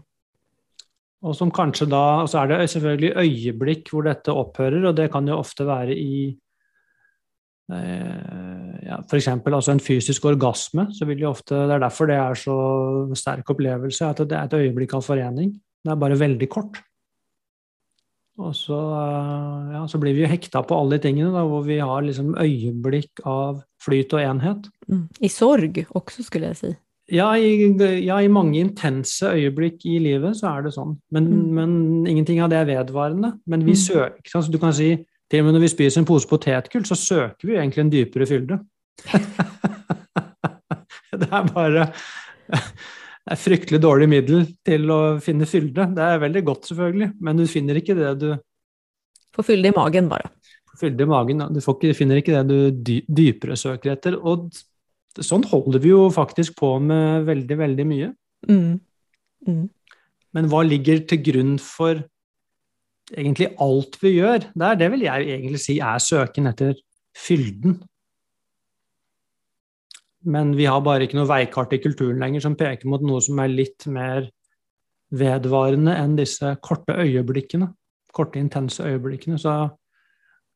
[1.20, 5.28] Og som kanskje da, så er det selvfølgelig øyeblikk hvor dette opphører, og det kan
[5.28, 6.30] jo ofte være i
[7.76, 9.28] eh, ja, F.eks.
[9.28, 10.88] Altså en fysisk orgasme.
[10.96, 12.60] så vil jo ofte, Det er derfor det er så
[13.20, 15.58] sterk opplevelse, at det er et øyeblikk av forening.
[15.84, 16.80] Det er bare veldig kort.
[18.40, 21.66] Og så, eh, ja, så blir vi jo hekta på alle de tingene, da, hvor
[21.68, 24.70] vi har liksom øyeblikk av flyt og enhet.
[24.88, 25.10] Mm.
[25.20, 26.78] I sorg også, skulle jeg si.
[27.12, 27.74] Ja i,
[28.06, 30.98] ja, i mange intense øyeblikk i livet så er det sånn.
[31.12, 31.54] Men, Mm.
[31.56, 33.32] men ingenting av det er vedvarende.
[33.48, 33.76] Men vi Mm.
[33.86, 34.52] søker ikke sant?
[34.52, 34.96] Du kan si
[35.30, 38.28] til og med når vi spiser en pose potetgull, så søker vi egentlig en dypere
[38.28, 38.60] fylde.
[41.20, 41.92] det er bare
[42.50, 45.86] det er fryktelig dårlig middel til å finne fylde.
[45.96, 48.32] Det er veldig godt, selvfølgelig, men du finner ikke det du
[49.36, 50.30] Får fylde i magen, bare.
[50.80, 51.38] fylde i magen.
[51.54, 51.62] Du,
[51.94, 54.16] finner ikke det du dy, dypere søker etter.
[54.18, 54.50] Og
[55.26, 58.14] sånn holder vi jo faktisk på med veldig, veldig mye.
[58.50, 58.80] Mm.
[59.48, 59.66] Mm.
[60.38, 62.04] Men hva ligger til grunn for
[63.16, 64.50] egentlig alt vi gjør?
[64.54, 66.76] Det, er, det vil jeg egentlig si er søken etter
[67.18, 67.80] fylden.
[70.30, 73.40] Men vi har bare ikke noe veikart i kulturen lenger som peker mot noe som
[73.40, 74.28] er litt mer
[75.16, 77.72] vedvarende enn disse korte øyeblikkene.
[78.14, 79.40] Korte, intense øyeblikkene.
[79.42, 79.54] Så,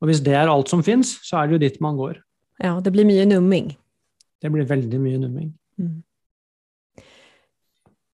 [0.01, 2.19] og hvis det er alt som fins, så er det jo dit man går.
[2.61, 3.71] Ja, det blir mye numming.
[4.43, 5.51] Det blir veldig mye numming.
[5.79, 6.03] Mm.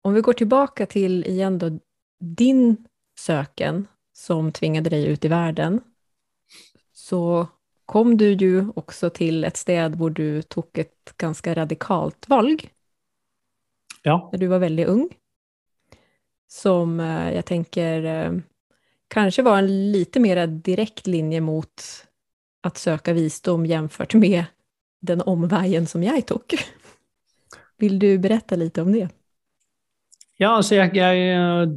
[0.06, 1.72] Om vi går tilbake til igjen da,
[2.20, 2.78] din
[3.18, 5.80] søken som tvingade deg ut i verden,
[6.94, 7.48] så
[7.90, 12.68] kom du jo også til et sted hvor du tok et ganske radikalt valg,
[14.06, 14.30] Ja.
[14.32, 15.10] da du var veldig ung,
[16.48, 18.38] som eh, jeg tenker eh,
[19.10, 21.90] kanskje var en litt mer direkte linje mot
[22.64, 24.46] å søke visdom sammenlignet med
[25.06, 26.58] den omveien som jeg tok.
[27.80, 29.08] Vil du berätta lite om det?
[30.40, 31.72] Ja, altså jeg, jeg eh,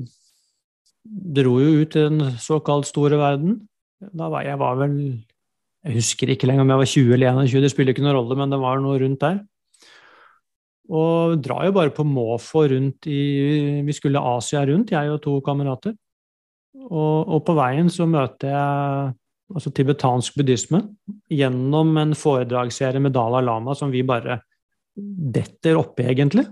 [1.38, 3.60] dro jo ut i den såkalt store verden.
[4.02, 4.96] Da var jeg var vel
[5.82, 8.36] Jeg husker ikke lenger om jeg var 20 eller 21, det spiller ikke noen rolle,
[8.38, 9.40] men det var noe rundt der.
[10.94, 15.40] Og drar jo bare på måfå rundt i Vi skulle Asia rundt, jeg og to
[15.42, 15.96] kamerater.
[16.86, 19.10] Og, og på veien så møter jeg
[19.52, 20.82] altså tibetansk buddhisme,
[21.30, 24.40] gjennom en foredragsserie med Dalai Lama som vi bare
[24.96, 26.46] detter oppi, egentlig.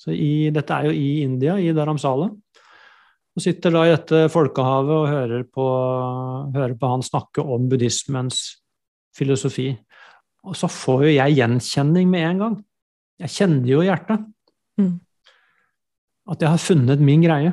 [0.00, 2.30] Så i, dette er jo i India, i Dharamsala.
[3.36, 5.66] Og sitter da i dette folkehavet og hører på,
[6.56, 8.40] hører på han snakke om buddhismens
[9.16, 9.70] filosofi.
[10.48, 12.58] Og så får jo jeg gjenkjenning med en gang.
[13.20, 14.22] Jeg kjenner jo hjertet
[14.80, 14.94] mm.
[16.32, 17.52] at jeg har funnet min greie.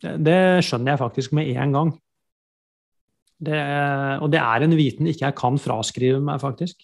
[0.00, 1.92] Det, det, skjønner jeg faktisk med en gang.
[3.40, 3.60] Det,
[4.20, 6.82] og det er en viten ikke jeg kan fraskrive meg, faktisk.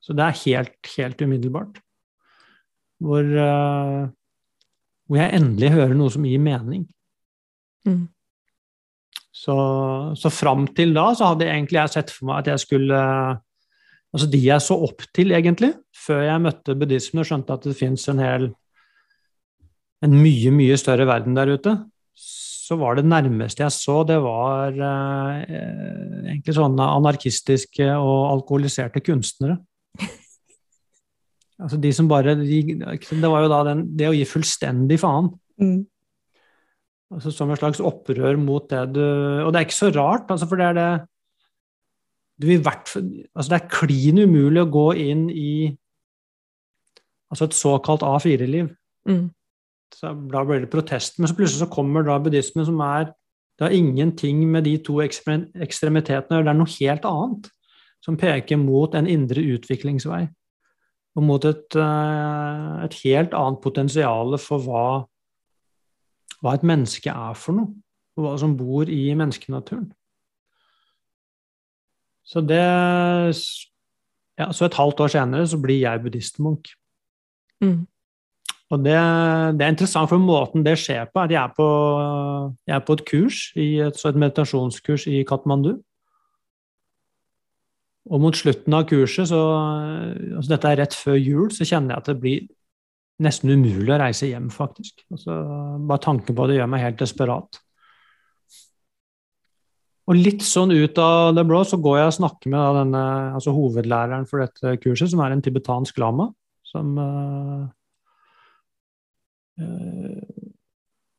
[0.00, 1.82] Så det er helt, helt umiddelbart.
[3.00, 4.08] Hvor, uh,
[5.08, 6.86] hvor jeg endelig hører noe som gir mening.
[7.88, 8.08] Mm.
[9.40, 9.54] Så,
[10.20, 13.04] så fram til da så hadde egentlig jeg sett for meg at jeg skulle
[14.10, 17.76] Altså de jeg så opp til, egentlig, før jeg møtte buddhismen og skjønte at det
[17.78, 18.48] fins en hel
[20.02, 21.76] En mye, mye større verden der ute,
[22.70, 25.40] så var det nærmeste jeg så, det var eh,
[26.30, 29.56] egentlig sånne anarkistiske og alkoholiserte kunstnere.
[31.62, 35.32] altså de som bare de, Det var jo da den, det å gi fullstendig faen.
[35.58, 35.80] Mm.
[37.10, 40.46] Altså som et slags opprør mot det du Og det er ikke så rart, altså,
[40.46, 40.90] for det er det
[42.40, 45.52] du i hvert altså Det er klin umulig å gå inn i
[47.30, 48.70] altså et såkalt A4-liv.
[49.10, 49.26] Mm.
[49.94, 51.18] Så Da blir det protest.
[51.18, 53.12] Men så plutselig så kommer da buddhismen, som er
[53.58, 57.50] Det har ingenting med de to ekstremitetene å gjøre, det er noe helt annet.
[58.00, 60.28] Som peker mot en indre utviklingsvei.
[61.16, 65.04] Og mot et, eh, et helt annet potensial for hva
[66.40, 67.74] hva et menneske er for noe,
[68.16, 69.90] og hva som bor i menneskenaturen.
[72.24, 72.60] Så det
[74.38, 76.70] ja, Så et halvt år senere så blir jeg buddhistmunk.
[77.60, 77.86] Mm.
[78.70, 78.94] Og det,
[79.58, 81.68] det, er interessant, for måten det skjer på, er at jeg er på,
[82.70, 85.72] jeg er på et kurs, et, et meditasjonskurs i Katmandu.
[88.10, 89.40] Og mot slutten av kurset, så,
[90.36, 92.46] altså dette er rett før jul, så kjenner jeg at det blir
[93.20, 95.02] nesten umulig å reise hjem, faktisk.
[95.12, 95.34] Altså,
[95.90, 97.60] bare tanken på det gjør meg helt desperat.
[100.10, 103.02] Og litt sånn ut av det blå så går jeg og snakker med denne,
[103.36, 106.30] altså hovedlæreren for dette kurset, som er en tibetansk lama.
[106.66, 107.68] Som, øh,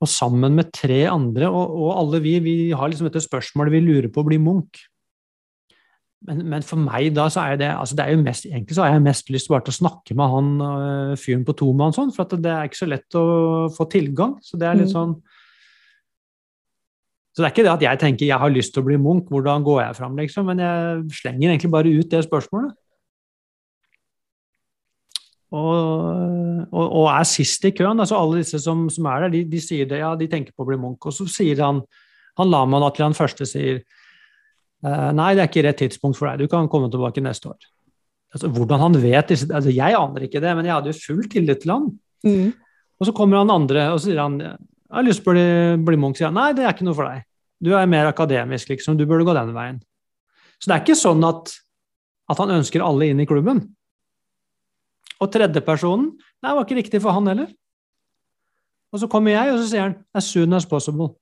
[0.01, 3.83] og sammen med tre andre, og, og alle vi, vi har liksom dette spørsmålet vi
[3.85, 4.87] lurer på å bli Munch.
[6.25, 8.83] Men, men, for meg da, så er det, altså det er jo mest, egentlig så
[8.85, 12.11] har jeg mest lyst bare til å snakke med han uh, fyren på tomann, sånn,
[12.13, 13.23] for det er ikke så lett å
[13.73, 14.35] få tilgang.
[14.45, 14.93] Så det er litt mm.
[14.93, 15.15] sånn
[17.31, 19.29] Så det er ikke det at jeg tenker jeg har lyst til å bli Munch,
[19.33, 22.77] hvordan går jeg fram, liksom, men jeg slenger egentlig bare ut det spørsmålet.
[25.51, 27.99] Og, og, og er sist i køen.
[27.99, 30.63] altså Alle disse som, som er der, de, de, sier det, ja, de tenker på
[30.63, 31.09] å bli munk.
[31.09, 31.83] Og så sier han
[32.39, 33.83] han lamaen at han første sier
[34.81, 37.67] Uh, nei, det er ikke rett tidspunkt for deg, du kan komme tilbake neste år.
[38.33, 41.27] Altså, hvordan han vet disse altså, Jeg aner ikke det, men jeg hadde jo full
[41.29, 41.83] tillit til han.
[42.25, 42.47] Mm.
[42.97, 45.99] Og så kommer han andre og sier han jeg har lyst til å bli, bli
[46.01, 46.17] munk.
[46.17, 47.27] Sier han nei, det er ikke noe for deg.
[47.61, 48.97] Du er mer akademisk, liksom.
[48.97, 49.77] Du burde gå den veien.
[50.57, 51.53] Så det er ikke sånn at,
[52.33, 53.61] at han ønsker alle inn i klubben.
[55.21, 57.49] Og tredjepersonen Nei, var ikke riktig for han heller.
[58.91, 61.13] Og så kommer jeg, og så sier han as soon as possible.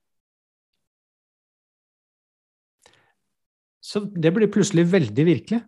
[3.83, 5.59] Så det blir plutselig veldig virkelig.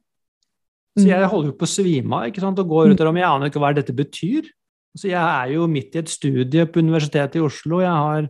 [0.97, 3.19] Så jeg holder jo på å svime av ikke sant, og går rundt der om
[3.19, 4.49] jeg aner ikke hva dette betyr.
[4.97, 7.79] Så jeg er jo midt i et studie på Universitetet i Oslo.
[7.83, 8.27] Jeg har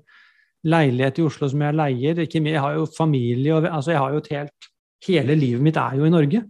[0.70, 2.22] leilighet i Oslo som jeg leier.
[2.22, 4.70] Ikke jeg har jo familie og altså jeg har jo et helt
[5.02, 6.44] Hele livet mitt er jo i Norge.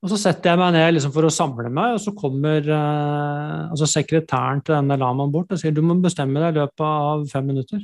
[0.00, 3.56] Og så setter jeg meg ned liksom for å samle meg, og så kommer eh,
[3.68, 7.26] altså sekretæren til denne lamaen bort og sier du må bestemme deg i løpet av
[7.28, 7.82] fem minutter.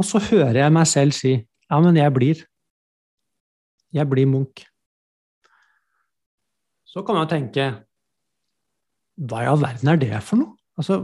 [0.00, 2.42] Og så hører jeg meg selv si ja, men jeg blir.
[3.94, 4.64] Jeg blir Munch.
[6.90, 7.68] Så kan man tenke
[9.20, 10.56] hva i all verden er det for noe?
[10.80, 10.98] Altså,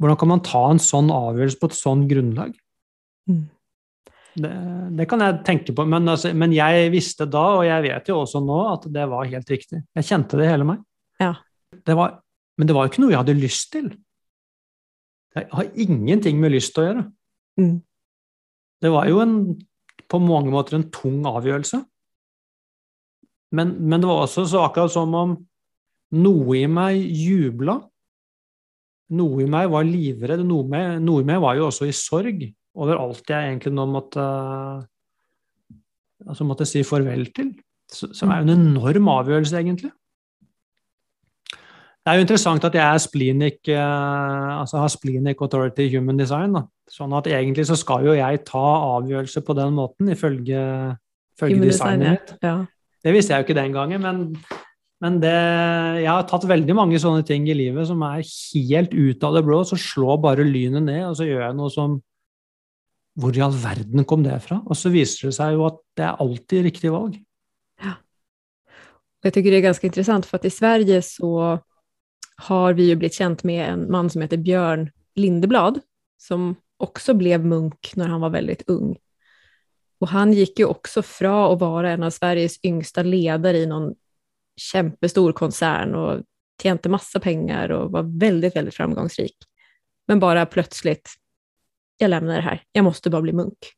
[0.00, 2.54] hvordan kan man ta en sånn avgjørelse på et sånn grunnlag?
[3.28, 3.48] Mm.
[4.38, 4.50] Det,
[4.94, 8.20] det, kan jeg tenke på, men, altså, men, jeg visste da, og jeg vet jo
[8.22, 9.82] også nå, at det var helt riktig.
[9.96, 10.84] Jeg kjente det hele meg.
[11.20, 11.34] Ja.
[11.86, 12.20] Det var,
[12.58, 13.90] men det var jo ikke noe jeg hadde lyst til.
[15.34, 17.04] Det har ingenting med lyst til å gjøre.
[17.60, 17.76] Mm.
[18.80, 19.36] Det var jo en,
[20.10, 21.82] på mange måter en tung avgjørelse.
[23.54, 25.34] Men, men, det var også så akkurat som om
[26.22, 27.80] noe i meg jubla.
[29.18, 30.46] Noe i meg var livredd.
[30.46, 32.46] Noe, med, noe i meg var jo også i sorg
[32.80, 34.24] over alt jeg egentlig nå måtte,
[36.26, 37.52] altså måtte si farvel til.
[37.90, 39.90] Så er jo en enorm avgjørelse, egentlig.
[42.00, 46.54] Det er jo interessant at jeg er splenic, altså har splenic authority human design.
[46.56, 46.64] Da.
[46.90, 48.66] Sånn at egentlig så skal jo jeg ta
[48.96, 50.62] avgjørelser på den måten, ifølge,
[51.36, 52.32] ifølge designet mitt.
[52.46, 52.56] Ja.
[53.04, 54.24] Det visste jeg jo ikke den gangen, men,
[55.04, 55.36] men det,
[56.00, 59.44] jeg har tatt veldig mange sånne ting i livet som er helt ut av det
[59.46, 59.60] blå.
[59.68, 62.00] Så slår bare lynet ned, og så gjør jeg noe som
[63.20, 64.60] Hvor i all verden kom det fra?
[64.64, 67.18] Og så viser det seg jo at det er alltid riktig valg.
[67.82, 67.98] Ja.
[69.20, 71.32] Jeg syns det er ganske interessant, for at i Sverige så
[72.46, 74.88] har vi jo blitt kjent med en mann som heter Bjørn
[75.20, 75.82] Lindeblad,
[76.20, 78.94] som også ble munk når han var veldig ung.
[80.00, 83.92] Og han gikk jo også fra å være en av Sveriges yngste ledere i noen
[84.60, 86.24] kjempestor konsern og
[86.60, 89.36] tjente masse penger og var veldig, veldig framgangsrik.
[90.08, 90.98] Men bare plutselig
[92.00, 92.62] Jeg lämnar det her.
[92.74, 93.70] Jeg måtte bare bli munk.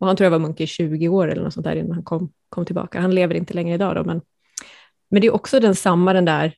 [0.00, 2.06] Og han tror jeg var munk i 20 år eller noe sånt der innan han
[2.08, 3.02] kom, kom tilbake.
[3.02, 4.22] Han lever ikke lenger i dag, men,
[5.12, 6.54] men det er også den samme den der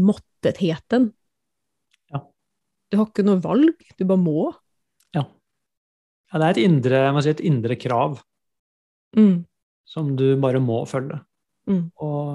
[0.00, 1.10] måttetheten.
[2.08, 2.22] Ja.
[2.88, 4.48] Du har ikke noe valg, du bare må.
[5.16, 5.26] Ja.
[6.32, 8.22] ja det er et indre, si, et indre krav
[9.18, 9.36] mm.
[9.84, 11.20] som du bare må følge.
[11.68, 11.90] Mm.
[12.00, 12.30] Og,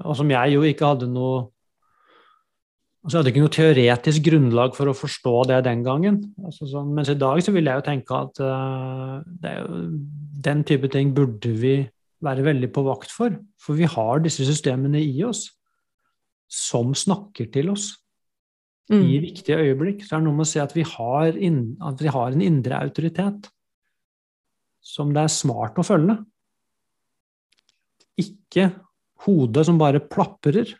[0.00, 1.50] og, som jeg jo ikke hadde noe
[3.02, 6.20] altså Jeg hadde ikke noe teoretisk grunnlag for å forstå det den gangen.
[6.42, 9.80] Altså sånn, mens i dag så vil jeg jo tenke at uh, jo,
[10.46, 11.74] den type ting burde vi
[12.22, 13.34] være veldig på vakt for.
[13.58, 15.48] For vi har disse systemene i oss
[16.52, 17.88] som snakker til oss
[18.92, 19.00] mm.
[19.00, 20.04] i viktige øyeblikk.
[20.06, 22.44] Så er det noe med å si at vi har, inn, at vi har en
[22.44, 23.50] indre autoritet
[24.82, 26.18] som det er smart å følge.
[28.20, 28.70] Ikke
[29.26, 30.74] hodet som bare plaprer,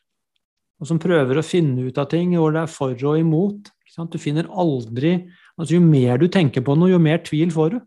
[0.83, 3.71] og som prøver å finne ut av ting hvor det er for og imot.
[4.11, 5.19] Du finner aldri
[5.61, 7.79] altså Jo mer du tenker på noe, jo mer tvil får du.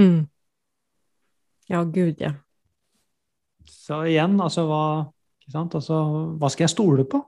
[0.00, 0.24] Mm.
[1.70, 2.32] Ja, gud, ja.
[3.66, 4.86] Så igjen, altså hva
[5.54, 5.94] Altså,
[6.40, 7.20] hva skal jeg stole på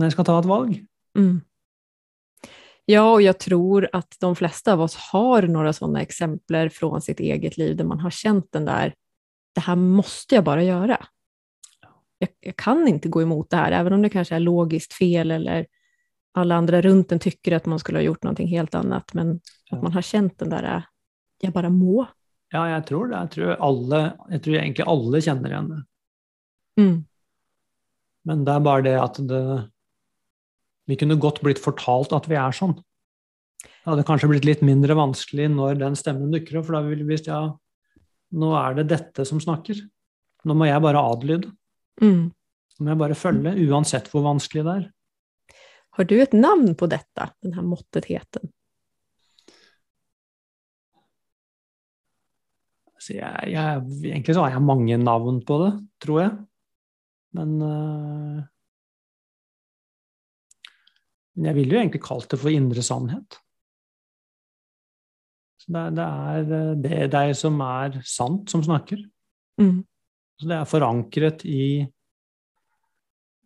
[0.00, 0.72] når jeg skal ta et valg?
[1.14, 1.36] Mm.
[2.90, 7.20] Ja, og jeg tror at de fleste av oss har noen sånne eksempler fra sitt
[7.22, 8.96] eget liv der man har kjent den der
[9.54, 10.96] Det her måtte jeg bare gjøre.
[12.20, 15.32] Jeg, jag, kan ikke gå imot det her, even om det kanskje er logisk fel
[15.38, 15.66] eller
[16.38, 19.38] alle andre rundt en tykker at man skulle ha gjort noe helt annet, men
[19.72, 20.68] at man har kjent den der
[21.40, 22.04] Jeg bare må.
[22.52, 23.16] Ja, jeg tror det.
[23.16, 25.80] Jeg tror, alle, jag tror egentlig alle kjenner igjen det.
[26.80, 26.96] Mm.
[28.28, 29.44] Men det er bare det at det
[30.90, 32.74] Vi kunne godt blitt fortalt at vi er sånn.
[33.62, 37.06] Det hadde kanskje blitt litt mindre vanskelig når den stemmen dukker opp, for da ville
[37.06, 37.44] vi visst ja,
[38.36, 39.78] nå er det dette som snakker.
[40.44, 41.52] Nå må jeg bare adlyde.
[42.00, 42.30] Mm.
[42.80, 44.88] Må jeg bare følge, uansett hvor vanskelig det er.
[45.98, 48.52] Har du et navn på dette, denne måttetheten?
[53.00, 53.82] Altså jeg, jeg,
[54.12, 55.70] egentlig så har jeg mange navn på det,
[56.04, 56.32] tror jeg.
[57.36, 58.40] Men øh,
[61.46, 63.38] jeg ville jo egentlig kalt det for indre sannhet.
[65.60, 69.00] Så det, det er det, det deg som er sant, som snakker.
[69.60, 69.82] Mm.
[70.40, 71.62] Så det er forankret i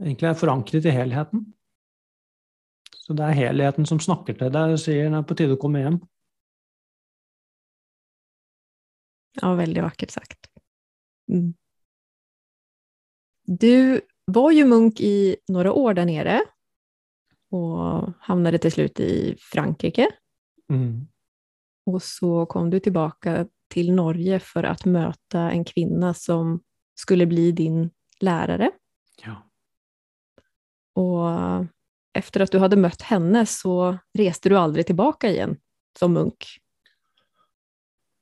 [0.03, 1.45] Egentlig er forankret i helheten.
[3.05, 5.61] Så det er helheten som snakker til deg og sier det er på tide å
[5.61, 5.99] komme hjem.
[9.39, 10.51] Ja, veldig vakkert sagt.
[11.31, 11.55] Mm.
[13.47, 14.01] Du
[14.35, 16.37] var jo munk i noen år der nere
[17.55, 20.09] og havnet til slutt i Frankrike.
[20.73, 21.07] Mm.
[21.91, 26.57] Og så kom du tilbake til Norge for å møte en kvinne som
[26.99, 27.85] skulle bli din
[28.25, 28.71] lærere.
[29.25, 29.39] Ja.
[31.01, 31.67] Og
[32.15, 35.57] etter at du hadde møtt henne, så reiste du aldri tilbake igjen
[35.99, 36.47] som munk.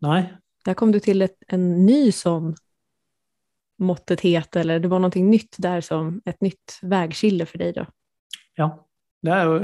[0.03, 0.23] Nei.
[0.67, 2.53] Der kom du til et, en ny sånn
[3.83, 7.87] måttethet, eller det var noe nytt der som et nytt veiskille for deg, da?
[8.61, 8.71] Ja.
[9.23, 9.59] Det er jo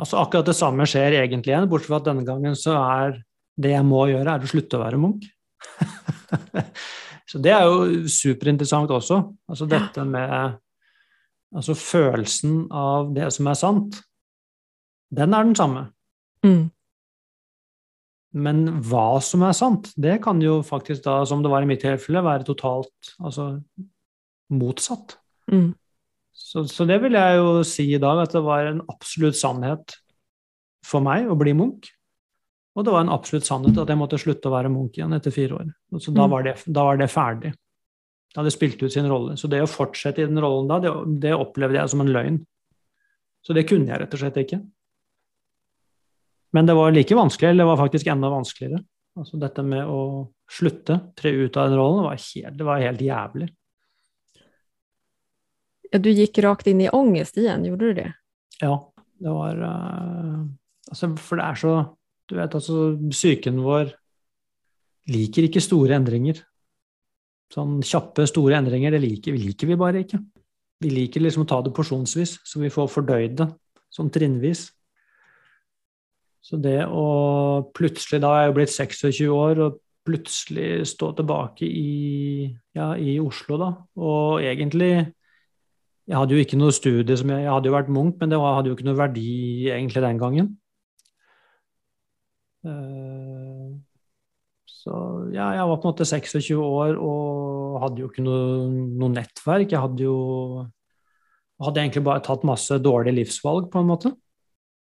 [0.00, 3.18] altså akkurat det samme skjer egentlig igjen, bortsett fra at denne gangen så er
[3.60, 5.26] det jeg må gjøre, er å slutte å være Munch.
[7.26, 9.18] så det er jo superinteressant også.
[9.50, 10.56] Altså dette med
[11.56, 14.00] altså følelsen av det som er sant,
[15.14, 15.86] den er den samme.
[16.46, 16.68] Mm.
[18.36, 21.80] Men hva som er sant, det kan jo faktisk da, som det var i mitt
[21.84, 23.54] tilfelle, være totalt altså,
[24.52, 25.16] motsatt.
[25.50, 25.72] Mm.
[26.36, 29.96] Så, så, det vil jeg jo si i dag, at det var en absolutt sannhet
[30.84, 31.95] for meg å bli Munch.
[32.76, 35.32] Og det var en absolutt sannhet at jeg måtte slutte å være Munch igjen etter
[35.32, 35.70] fire år.
[35.96, 36.32] Så da mm.
[36.34, 37.54] var, det, da var det ferdig.
[38.34, 39.38] Da hadde spilt ut sin rolle.
[39.40, 42.42] Så det å fortsette i den rollen da, det, det opplevde jeg som en løgn.
[43.46, 44.60] Så det kunne jeg rett og slett ikke.
[46.56, 48.82] Men det var like vanskelig, eller det var faktisk enda vanskeligere.
[49.16, 50.00] Altså dette med å
[50.52, 53.48] slutte, tre ut av den rollen, var helt, det var helt jævlig.
[55.92, 58.10] Ja, du gikk rakt inn i ångest igjen, gjorde du det?
[58.60, 58.74] Ja,
[59.22, 60.42] det var uh,
[60.90, 61.74] altså, For det er så
[62.26, 63.92] Du vet altså, psyken vår
[65.12, 66.40] liker ikke store endringer.
[67.54, 70.18] Sånn kjappe, store endringer, det liker, liker vi bare ikke.
[70.82, 73.46] Vi liker liksom å ta det porsjonsvis, så vi får fordøyd det
[73.94, 74.66] sånn trinnvis.
[76.46, 77.06] Så det å
[77.74, 82.46] plutselig Da er jeg jo blitt 26 år, og plutselig stå tilbake i,
[82.76, 84.92] ja, i Oslo, da, og egentlig
[86.06, 88.38] Jeg hadde jo ikke noe studie som jeg, jeg hadde jo vært Munch, men det
[88.38, 90.52] hadde jo ikke noe verdi egentlig den gangen.
[92.66, 93.76] Uh,
[94.66, 94.96] så
[95.34, 99.70] ja, jeg var på en måte 26 år og hadde jo ikke noe, noe nettverk.
[99.72, 100.18] Jeg hadde jo
[101.62, 104.12] hadde egentlig bare tatt masse dårlige livsvalg, på en måte.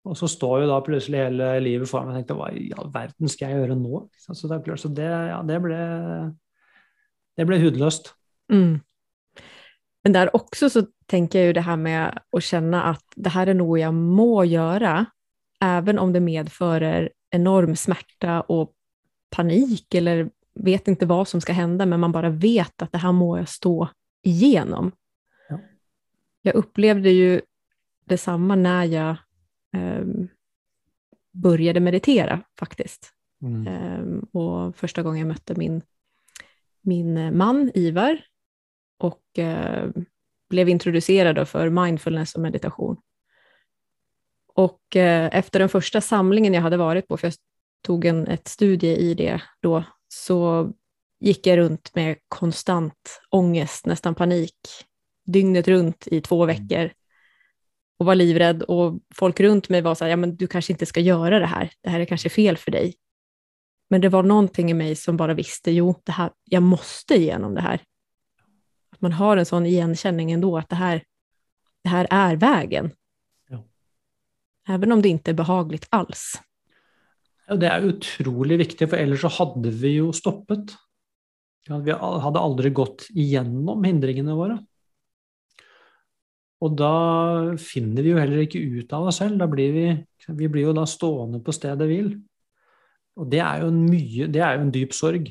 [0.08, 2.88] Og så står jo da plutselig hele livet foran meg og tenkte hva i all
[2.92, 4.04] verden skal jeg gjøre nå?
[4.12, 5.80] Det, så det, ja, det ble
[7.36, 8.12] det ble hudløst.
[8.52, 8.80] Mm.
[10.04, 13.52] Men der også så tenker jeg jo det her med å kjenne at det her
[13.52, 14.94] er noe jeg må gjøre,
[15.64, 18.72] even om det medfører enorm smerte og
[19.30, 23.14] panik, eller vet ikke hva som skal hende, men man bare vet at det her
[23.16, 23.74] må jeg stå
[24.26, 24.90] igjennom.
[26.42, 26.54] Ja.
[26.58, 27.38] Opplevde jo
[28.10, 29.16] det samme når jeg
[29.76, 30.28] um,
[31.32, 33.12] började meditera faktiskt.
[33.42, 33.66] Mm.
[33.66, 35.82] Eh, och första gången jag mötte min,
[36.80, 38.20] min man Ivar
[38.98, 39.90] och eh,
[40.48, 42.96] blev introducerad för mindfulness och meditation.
[44.60, 47.34] Och eh, efter den första samlingen jag hade varit på, för jag
[47.84, 50.70] tog en ett studie i det då, så
[51.20, 54.54] gick jag runt med konstant ångest, nästan panik,
[55.26, 56.56] dygnet runt i två mm.
[56.56, 56.90] veckor
[57.98, 60.86] och var livrädd och folk runt mig var så här, ja men du kanske inte
[60.86, 62.94] ska göra det här, det här är kanske fel för dig.
[63.90, 67.54] Men det var någonting i mig som bara visste, jo, det här, jag måste igenom
[67.54, 67.82] det här.
[68.92, 71.02] Att man har en sån igenkänning ändå, att det här,
[71.82, 72.90] det här är vägen.
[74.66, 74.74] Ja.
[74.74, 76.24] Även om det ikke er behagelig alls.
[77.48, 80.76] Ja, det er utrolig viktig, for ellers så hadde vi jo stoppet.
[81.66, 84.58] Vi hadde aldri gått igjennom hindringene våre.
[86.60, 86.94] Og da
[87.60, 89.42] finner vi jo heller ikke ut av oss selv.
[89.52, 89.86] Blir vi,
[90.36, 92.12] vi blir jo da stående på stedet hvil.
[93.20, 95.30] Og det er jo en, mye, det er jo en dyp sorg.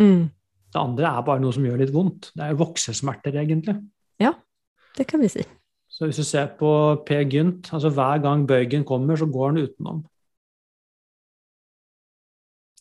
[0.00, 0.30] Mm.
[0.72, 2.30] Det andre er bare noe som gjør litt vondt.
[2.32, 3.76] Det er jo voksesmerter, egentlig.
[4.22, 4.32] Ja,
[4.96, 5.44] det kan vi si.
[5.92, 6.70] Så hvis du ser på
[7.06, 10.00] Per Gynt, altså hver gang bøygen kommer, så går han utenom.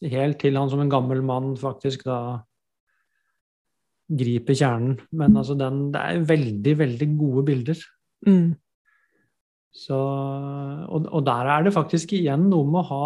[0.02, 2.22] Helt til han som en gammel mann faktisk da
[4.08, 4.96] griper kjernen.
[5.12, 7.84] Men altså den, det er veldig, veldig gode bilder.
[8.28, 8.56] Mm.
[9.76, 9.98] Så,
[10.88, 13.06] og, og, der er det faktisk igjen noe med å ha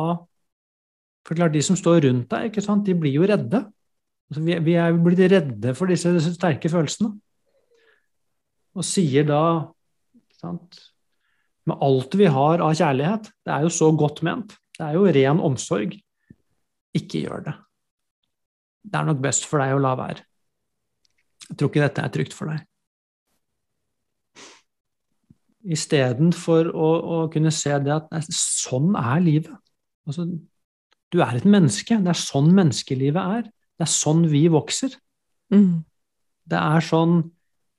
[1.26, 3.64] For klart, de som står rundt deg, ikke sant, de blir jo redde.
[4.30, 7.16] Altså, vi, vi, er blitt redde for disse sterke følelsene.
[8.78, 9.41] Og sier da
[10.43, 15.07] Med alt vi har av kjærlighet, det er jo så godt ment, det er jo
[15.17, 15.95] ren omsorg,
[16.95, 17.55] ikke gjør det.
[18.86, 20.23] Det er nok best for deg å la være.
[21.49, 22.63] Jeg tror ikke dette er trygt for deg.
[25.75, 29.55] Istedenfor å, å kunne se det at nei, sånn er livet.
[30.05, 30.27] Altså,
[31.13, 31.97] du er et menneske.
[31.97, 33.47] Det er sånn menneskelivet er.
[33.75, 34.93] Det er sånn vi vokser.
[35.53, 35.81] Mm.
[36.45, 37.17] Det er sånn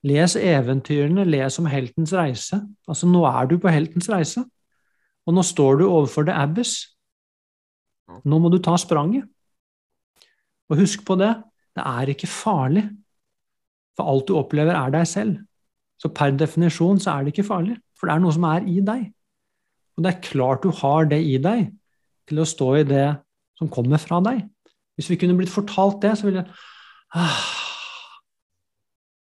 [0.06, 2.60] Les eventyrene, les om heltens reise.
[2.86, 4.44] Altså, nå er du på heltens reise.
[5.26, 6.76] Og nå står du overfor The Abbess.
[8.24, 9.26] Nå må du ta spranget.
[10.70, 11.32] Og husk på det,
[11.74, 12.86] det er ikke farlig
[13.96, 15.40] for alt du opplever, er deg selv.
[15.96, 18.82] Så per definisjon så er det ikke farlig, for det er noe som er i
[18.84, 19.06] deg.
[19.96, 21.70] Og det er klart du har det i deg
[22.28, 23.06] til å stå i det
[23.56, 24.42] som kommer fra deg.
[24.96, 26.44] Hvis vi kunne blitt fortalt det, så ville
[27.16, 27.46] ah,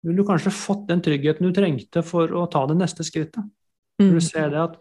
[0.01, 3.43] ville du kanskje fått den tryggheten du trengte for å ta det neste skrittet.
[4.01, 4.23] Du mm.
[4.25, 4.79] ser det at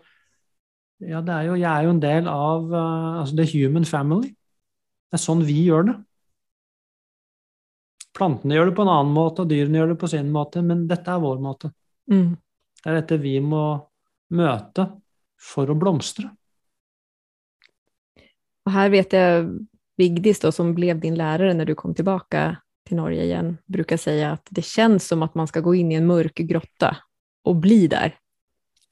[1.01, 4.33] ja, det er jo, jeg er jo en del av uh, altså the human family.
[5.11, 5.97] Det er sånn vi gjør det.
[8.17, 10.85] Plantene gjør det på en annen måte, og dyrene gjør det på sin måte, men
[10.91, 11.71] dette er vår måte.
[12.11, 12.35] Mm.
[12.81, 13.65] Det er dette vi må
[14.37, 14.87] møte
[15.41, 16.29] for å blomstre.
[18.67, 19.47] Og her vet jeg
[20.01, 22.45] Vigdis, da, som ble din lærer når du kom tilbake
[22.91, 25.99] til Norge igjen, bruker säga at det kjennes som at man skal gå inn i
[25.99, 26.91] en mørk grotte
[27.49, 28.17] og bli der.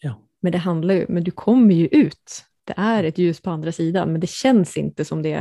[0.04, 0.14] Ja.
[0.42, 2.42] Men det handler jo, men du kommer jo ut.
[2.68, 5.40] Det er et ljus på andre siden, men det kjennes ikke som det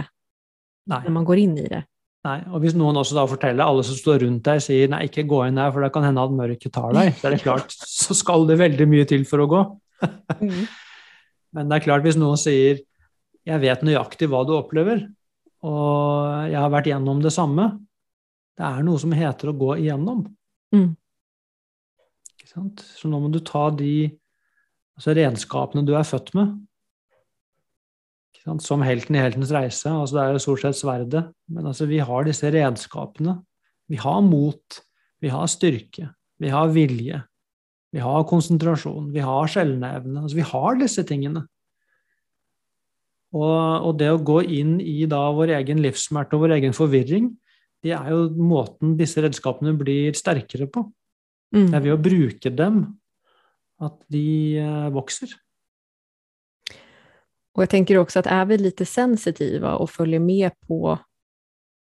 [0.87, 1.03] Nej.
[1.03, 1.83] når man går inn i det.
[2.27, 5.27] Nei, og Hvis noen også da forteller, alle som står rundt deg, sier nei, ikke
[5.27, 7.75] gå inn der, for det kan hende at mørket tar deg, så er det klart,
[8.07, 9.63] så skal det veldig mye til for å gå.
[10.41, 10.63] Mm.
[11.55, 12.81] Men det er klart, hvis noen sier
[13.47, 15.05] jeg vet nøyaktig hva du opplever,
[15.67, 17.69] og jeg har vært gjennom det samme
[18.57, 20.23] Det er noe som heter å gå igjennom.
[20.73, 20.95] Mm.
[22.97, 24.09] Så nå må du ta de
[24.97, 26.55] altså redskapene du er født med.
[28.63, 29.91] Som helten i heltens reise.
[29.91, 31.25] altså Det er jo stort sett sverdet.
[31.51, 33.41] Men altså, vi har disse redskapene.
[33.91, 34.79] Vi har mot,
[35.23, 37.21] vi har styrke, vi har vilje,
[37.95, 40.23] vi har konsentrasjon, vi har skjelneevne.
[40.23, 41.45] Altså, vi har disse tingene.
[43.35, 47.29] Og, og, det å gå inn i da vår egen livssmerte og vår egen forvirring,
[47.87, 50.85] det er jo måten disse redskapene blir sterkere på.
[51.55, 51.69] Mm.
[51.71, 52.81] Det er ved å bruke dem
[53.83, 54.27] at de
[54.61, 55.33] eh, vokser.
[57.57, 60.93] Og jeg tenker også at er vi litt sensitive og følger med på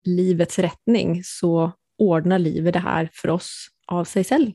[0.05, 1.71] livets retning, så
[2.01, 3.49] ordner livet det her for oss
[3.89, 4.51] av seg selv.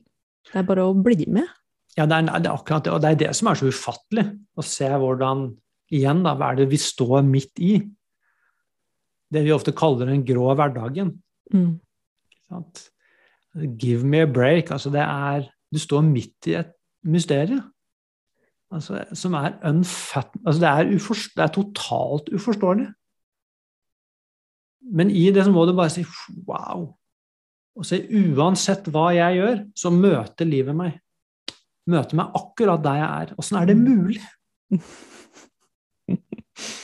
[0.47, 1.49] Det er bare å bli med.
[1.97, 2.93] Ja, det er, det er akkurat det.
[2.95, 4.29] Og det er det som er så ufattelig.
[4.55, 5.49] Å se hvordan
[5.91, 7.73] Igjen, da, hva er det vi står midt i?
[9.31, 11.09] Det vi ofte kaller den grå hverdagen.
[11.53, 11.79] Mm.
[13.77, 14.71] Give me a break.
[14.71, 16.73] Altså, det er Du står midt i et
[17.03, 17.61] mysterium
[18.71, 20.33] altså, som er unfat...
[20.45, 20.83] Altså, det er,
[21.35, 22.87] det er totalt uforståelig.
[24.91, 26.05] Men i det så må du bare si
[26.47, 26.87] wow.
[27.77, 28.01] Og si
[28.35, 30.97] uansett hva jeg gjør, så møter livet meg.
[31.91, 33.35] Møter meg akkurat der jeg er.
[33.39, 34.23] Åssen er det mulig?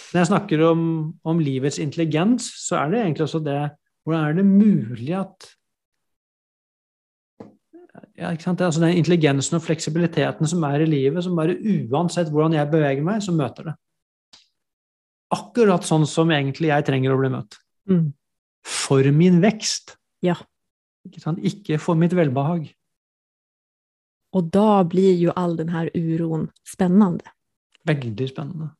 [0.07, 0.81] Når jeg snakker om,
[1.27, 3.59] om, livets intelligens, så er det egentlig også det
[4.07, 5.49] Hvordan er det mulig at
[8.17, 11.57] ja, altså Den intelligensen og fleksibiliteten som er i livet, som bare
[11.91, 13.73] uansett hvordan jeg beveger meg, så møter det.
[15.35, 17.59] Akkurat sånn som egentlig jeg trenger å bli møtt.
[17.91, 18.07] Mm.
[18.63, 19.97] For min vekst.
[20.23, 20.37] Ja.
[21.05, 22.71] Ikke, Ikke for mitt velbehag.
[24.33, 27.27] Og da blir jo all den her uroen spennende.
[27.87, 28.71] Veldig spennende.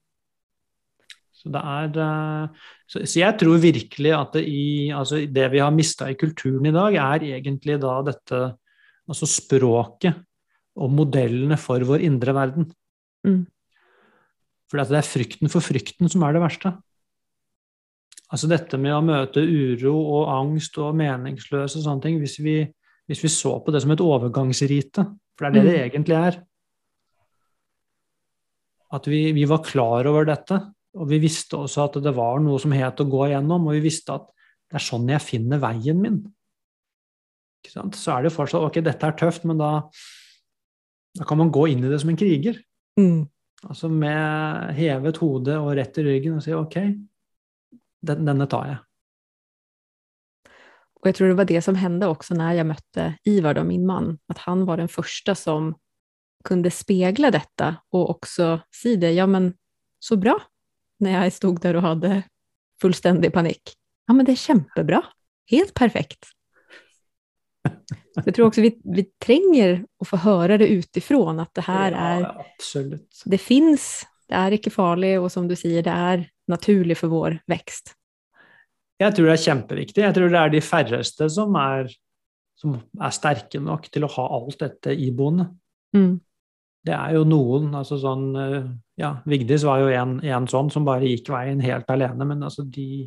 [1.48, 5.64] Så, det er, eh, så, så jeg tror virkelig at det, i, altså det vi
[5.64, 8.48] har mista i kulturen i dag, er egentlig da dette
[9.08, 10.18] Altså språket
[10.76, 12.66] og modellene for vår indre verden.
[13.24, 13.46] Mm.
[14.68, 16.74] For det er frykten for frykten som er det verste.
[18.28, 22.60] Altså dette med å møte uro og angst og meningsløse og sånne ting hvis vi,
[23.08, 25.06] hvis vi så på det som et overgangsrite,
[25.38, 25.70] for det er det mm.
[25.70, 26.42] det egentlig er
[28.98, 30.60] At vi, vi var klar over dette,
[30.98, 33.86] og vi visste også at det var noe som het å gå igjennom, og vi
[33.86, 34.28] visste at
[34.68, 36.20] det er sånn jeg finner veien min.
[37.68, 39.72] Så er det jo fortsatt ok, dette er tøft, men da,
[41.18, 42.60] da kan man gå inn i det som en kriger.
[43.00, 43.28] Mm.
[43.68, 46.78] Altså med hevet hode og rett i ryggen og si ok,
[48.08, 48.84] den, denne tar jeg.
[50.98, 54.16] Og jeg tror det var det som hendte også når jeg møtte Ivar, min mann,
[54.32, 55.76] at han var den første som
[56.48, 59.14] kunne speile dette og også si det.
[59.18, 59.52] Ja, men
[60.04, 60.36] så bra,
[61.04, 62.16] når jeg stod der og hadde
[62.82, 63.76] fullstendig panikk.
[64.08, 65.02] Ja, men det er kjempebra.
[65.52, 66.32] Helt perfekt.
[67.68, 71.94] Så jeg tror også vi, vi trenger å få høre det utifrån, at det her
[71.94, 72.46] er ja,
[73.30, 73.86] Det fins,
[74.30, 77.94] det er ikke farlig, og som du sier, det er naturlig for vår vekst.
[78.98, 80.02] Jeg tror det er kjempeviktig.
[80.02, 81.92] Jeg tror det er de færreste som er,
[82.58, 85.52] som er sterke nok til å ha alt dette iboende.
[85.94, 86.16] Mm.
[86.88, 90.86] Det er jo noen, altså sånn eh, ja, Vigdis var jo en, en, sånn som
[90.88, 93.06] bare gikk veien helt alene, men altså de,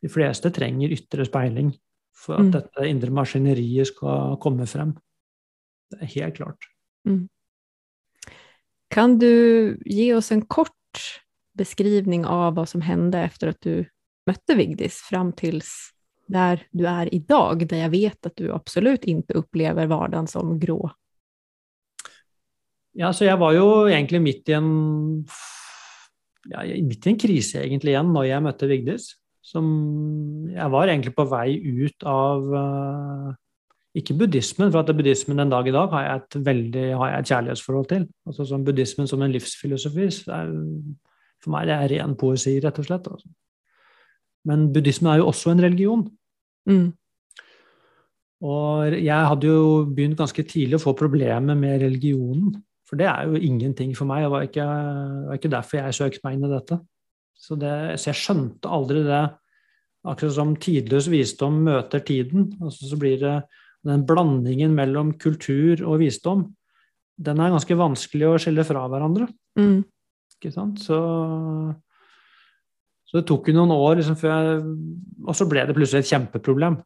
[0.00, 1.74] de fleste trenger ytre speiling
[2.16, 2.52] for at mm.
[2.54, 4.94] dette indre maskineriet skal komme frem.
[5.92, 6.70] Det er helt klart.
[7.06, 7.26] Mm.
[8.92, 10.72] Kan du gi oss en kort
[11.56, 13.84] beskrivning av hva som hendte etter at du
[14.26, 15.60] møtte Vigdis, fram til
[16.32, 20.56] der du er i dag, der jeg vet at du absolutt ikke opplever hverdagen som
[20.62, 20.80] grå?
[22.96, 24.70] Ja, så jeg var jo egentlig midt i en
[26.48, 29.10] ja, midt i en krise egentlig igjen når jeg møtte Vigdis.
[29.46, 29.66] Som
[30.50, 33.28] Jeg var egentlig på vei ut av uh,
[33.96, 37.18] ikke buddhismen, for at buddhismen den dag i dag har jeg et veldig har jeg
[37.18, 38.06] et kjærlighetsforhold til.
[38.26, 40.08] Altså som Buddhismen som en livsfilosofi.
[40.34, 40.52] Er,
[41.42, 43.08] for meg det er ren poesi, rett og slett.
[43.12, 43.30] Altså.
[44.46, 46.06] Men buddhismen er jo også en religion.
[46.66, 46.90] Mm.
[48.46, 52.56] Og jeg hadde jo begynt ganske tidlig å få problemer med religionen.
[52.86, 54.24] For det er jo ingenting for meg.
[54.24, 56.78] Det var ikke, det var ikke derfor jeg søkte meg inn i dette.
[57.36, 59.24] Så, det, så, jeg skjønte aldri det.
[60.06, 62.52] Akkurat som tidløs visdom møter tiden.
[62.62, 63.34] Altså så blir det
[63.86, 66.46] den blandingen mellom kultur og visdom.
[67.16, 69.28] Den er ganske vanskelig å skille fra hverandre.
[69.58, 69.80] Mm.
[70.36, 70.82] Ikke sant?
[70.84, 70.98] Så,
[73.08, 74.58] så det tok jo noen år liksom, før jeg
[75.24, 76.78] Og så ble det plutselig et kjempeproblem.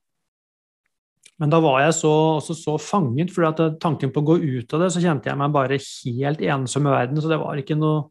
[1.41, 3.49] Men da var jeg så, også så fanget, for
[3.81, 6.93] tanken på å gå ut av det, så kjente jeg meg bare helt ensom i
[6.93, 7.21] verden.
[7.23, 8.03] Så det var, noe,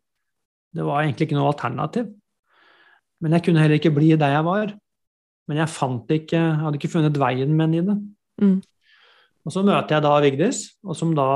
[0.74, 2.10] det var egentlig ikke noe alternativ.
[3.22, 4.74] Men jeg kunne heller ikke bli der jeg var.
[5.50, 7.98] Men jeg fant ikke, hadde ikke funnet veien min i det.
[8.42, 8.58] Mm.
[9.46, 11.30] Og så møter jeg da Vigdis, og som da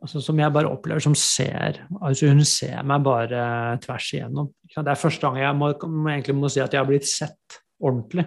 [0.00, 4.46] altså Som jeg bare opplever som ser altså Hun ser meg bare tvers igjennom.
[4.64, 5.74] Det er første gang jeg må,
[6.08, 8.24] egentlig må si at jeg har blitt sett ordentlig.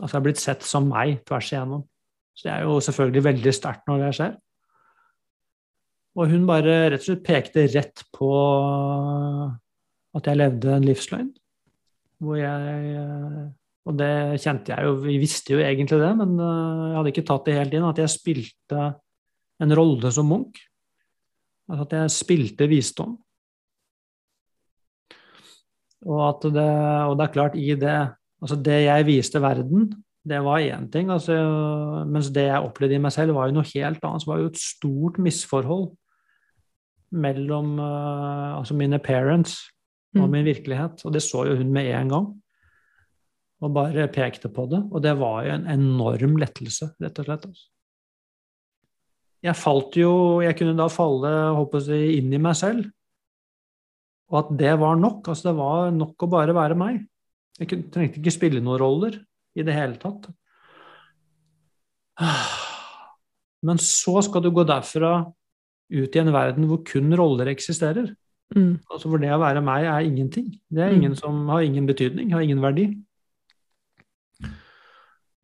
[0.00, 1.84] Altså jeg har blitt sett som meg tvers igjennom.
[2.34, 4.32] Så det er jo selvfølgelig veldig sterkt når det skjer.
[6.18, 8.30] Og hun bare rett og slett pekte rett på
[10.16, 11.30] at jeg levde en livsløgn.
[12.20, 12.96] Hvor jeg
[13.88, 17.28] Og det kjente jeg jo Vi visste jo egentlig det, men eh, jeg hadde ikke
[17.30, 17.86] tatt det helt inn.
[17.88, 18.82] At jeg spilte
[19.60, 20.60] en rolle som Munch.
[21.70, 23.16] Altså at jeg spilte visdom.
[26.08, 26.70] Og, det,
[27.06, 27.96] og det er klart, i det
[28.40, 29.90] Altså, det jeg viste verden,
[30.28, 31.10] det var én ting.
[31.12, 31.36] Altså,
[32.08, 34.24] mens det jeg opplevde i meg selv, var jo noe helt annet.
[34.24, 35.90] Det var jo et stort misforhold
[37.10, 39.56] mellom uh, altså mine parents
[40.14, 40.30] og mm.
[40.30, 41.04] min virkelighet.
[41.04, 42.30] Og det så jo hun med en gang.
[43.60, 44.84] Og bare pekte på det.
[44.92, 47.48] Og det var jo en enorm lettelse, rett og slett.
[47.50, 47.68] Altså
[49.40, 50.12] jeg falt jo
[50.44, 52.88] Jeg kunne da falle håper jeg, inn i meg selv.
[54.30, 55.24] Og at det var nok.
[55.26, 57.00] Altså, det var nok å bare være meg.
[57.60, 59.18] Jeg trengte ikke spille noen roller
[59.58, 60.30] i det hele tatt.
[63.66, 65.12] Men så skal du gå derfra
[65.90, 68.14] ut i en verden hvor kun roller eksisterer.
[68.56, 68.80] Mm.
[68.90, 70.48] Altså hvor det å være meg er ingenting.
[70.70, 71.20] Det er ingen mm.
[71.20, 72.88] som har ingen betydning, har ingen verdi.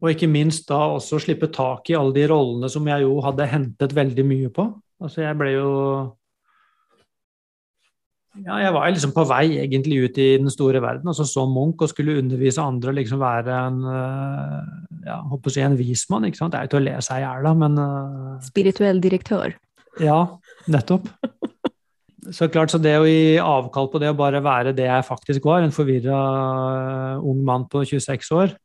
[0.02, 3.48] Og ikke minst da også slippe tak i alle de rollene som jeg jo hadde
[3.48, 4.68] hentet veldig mye på.
[5.02, 5.70] Altså jeg ble jo
[8.44, 11.46] ja, jeg var liksom på vei egentlig ut i den store verden, og så så
[11.48, 14.58] Munch og skulle undervise andre og liksom være en eh,
[15.06, 16.26] ja, håper å si en vismann.
[16.28, 16.52] ikke sant?
[16.52, 19.54] Det er jo til å le seg i hjel, da, men uh, Spirituell direktør.
[20.02, 20.18] Ja,
[20.70, 21.08] nettopp.
[22.34, 25.46] Så klart, så det å gi avkall på det å bare være det jeg faktisk
[25.46, 26.20] var, en forvirra
[27.16, 28.56] uh, ung mann på 26 år,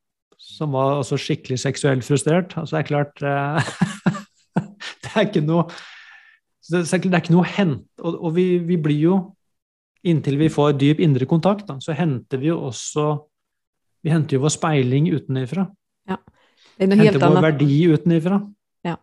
[0.41, 2.57] som var også skikkelig seksuelt frustrert.
[2.57, 3.73] Altså, det er klart eh,
[5.01, 5.67] Det er ikke noe
[6.71, 9.15] det er ikke noe hent, og, og vi, vi, blir jo
[10.07, 13.11] Inntil vi får dyp indre kontakt, da, så henter vi jo også
[14.01, 15.67] Vi henter jo vår speiling utenfra.
[16.09, 16.17] Ja.
[16.73, 17.45] Det er noe henter vår annet.
[17.45, 18.39] verdi utenfra.
[18.87, 18.95] Ja.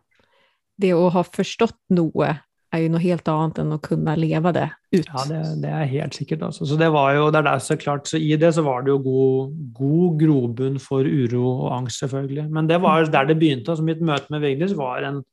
[0.75, 2.33] Det å ha forstått noe
[2.69, 5.07] er jo noe helt annet enn å kunne leve det ut.
[5.07, 6.43] Ja, det, det er helt sikkert.
[6.45, 6.67] Altså.
[6.69, 8.91] Så det var jo, det er der så klart, så I det så var det
[8.91, 12.49] jo god, god grobunn for uro og angst, selvfølgelig.
[12.53, 13.71] Men det var der det begynte.
[13.71, 15.23] altså Mitt møte med Vigdis var en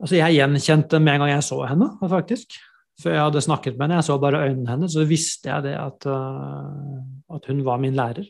[0.00, 2.54] Altså, jeg gjenkjente med en gang jeg så henne, faktisk.
[3.00, 4.00] Før jeg hadde snakket med henne.
[4.00, 7.96] Jeg så bare øynene hennes, så visste jeg det at, uh, at hun var min
[7.96, 8.28] lærer.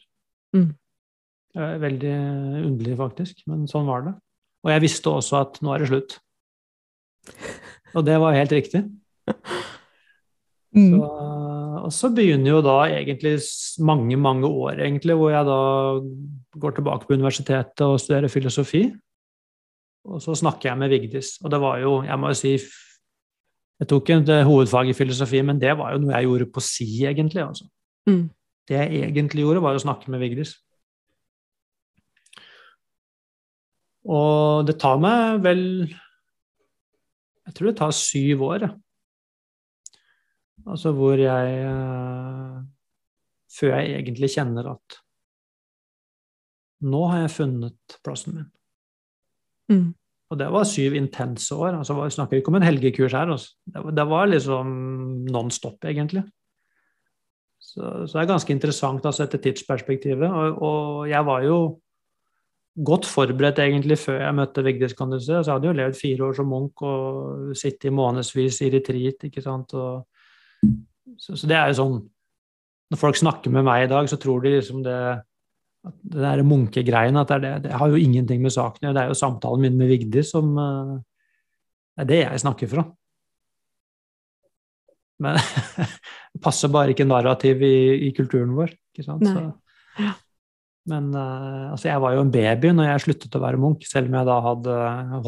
[0.54, 0.70] Mm.
[1.54, 2.14] Veldig
[2.62, 4.14] underlig, faktisk, men sånn var det.
[4.62, 6.16] Og jeg visste også at nå er det slutt.
[7.96, 8.84] Og det var helt riktig.
[10.70, 10.92] Mm.
[10.94, 11.06] Så,
[11.80, 13.32] og så begynner jo da egentlig
[13.82, 15.60] mange, mange år, egentlig, hvor jeg da
[16.62, 18.84] går tilbake på universitetet og studerer filosofi.
[20.06, 21.32] Og så snakker jeg med Vigdis.
[21.42, 22.54] Og det var jo, jeg må jo si
[23.80, 26.88] Jeg tok ikke hovedfag i filosofi, men det var jo noe jeg gjorde på si,
[27.08, 27.42] egentlig.
[27.46, 27.64] Altså.
[28.08, 28.26] Mm.
[28.68, 30.54] Det jeg egentlig gjorde, var å snakke med Vigdis.
[34.10, 35.64] Og det tar meg vel
[37.50, 38.64] jeg tror det tar syv år.
[40.70, 42.58] Altså hvor jeg eh,
[43.50, 45.00] Før jeg egentlig kjenner at
[46.86, 48.46] nå har jeg funnet plassen min.
[49.68, 49.88] Mm.
[50.30, 51.80] Og det var syv intense år.
[51.80, 53.30] altså Vi snakker ikke om en helgekurs her.
[53.34, 53.54] Altså.
[53.66, 54.66] Det, var, liksom
[55.26, 56.22] non stop, egentlig.
[57.58, 60.30] Så, så, det er ganske interessant altså, etter tidsperspektivet.
[60.30, 61.56] Og, og jeg var jo
[62.86, 65.32] godt forberedt egentlig før jeg møtte Vigdis, kan du si.
[65.32, 69.26] Altså, jeg hadde jo levd fire år som munk og sittet i månedsvis i retreat,
[69.26, 69.74] ikke sant.
[69.74, 70.06] Og,
[71.18, 72.00] så, så, det er jo sånn
[72.90, 75.00] Når folk snakker med meg i dag, så tror de liksom det
[75.80, 78.96] det der munkegreien at det, det, det, har jo ingenting med saken å gjøre.
[78.96, 80.98] Det er jo samtalen min med Vigdis som uh,
[81.96, 82.84] Det er det jeg snakker fra.
[85.24, 85.40] Men
[86.32, 89.24] det passer bare ikke narrativ i, i kulturen vår, ikke sant.
[89.24, 90.10] Så,
[90.90, 94.10] men uh, altså jeg var jo en baby når jeg sluttet å være munk, selv
[94.10, 94.78] om jeg da hadde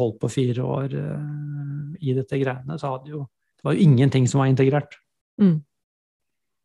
[0.01, 2.77] holdt på fire år uh, i dette greiene.
[2.77, 3.25] Så hadde jo,
[3.57, 4.99] det var jo ingenting som var integrert.
[5.41, 5.63] Mm.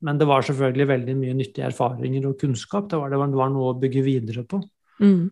[0.06, 2.86] Men det var selvfølgelig veldig mye nyttige erfaringer og kunnskap.
[2.90, 4.60] Det var, det var, det var noe å bygge videre på.
[5.02, 5.26] Mm.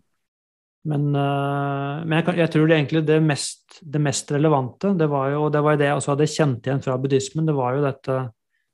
[0.86, 5.32] Men, uh, men jeg, jeg, tror det egentlig det mest, det mest relevante, det var
[5.34, 8.18] jo det, var det jeg også hadde kjent igjen fra buddhismen, det var jo dette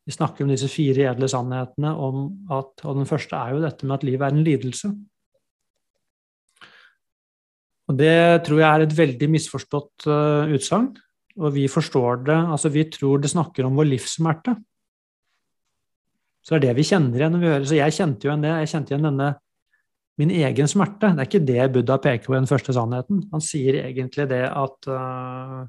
[0.03, 3.87] vi snakker om disse fire edle sannhetene, om at, og den første er jo dette
[3.87, 4.91] med at livet er en lidelse.
[7.91, 8.17] Og Det
[8.47, 10.91] tror jeg er et veldig misforstått uh, utsagn.
[11.41, 14.57] Og vi forstår det Altså, vi tror det snakker om vår livssmerte.
[16.43, 18.45] Så det er det vi kjenner igjen når vi hører Så jeg kjente jo igjen
[18.45, 18.53] det.
[18.65, 19.29] Jeg kjente igjen denne
[20.21, 21.13] min egen smerte.
[21.15, 23.23] Det er ikke det Buddha peker på i den første sannheten.
[23.33, 25.63] Han sier egentlig det at uh,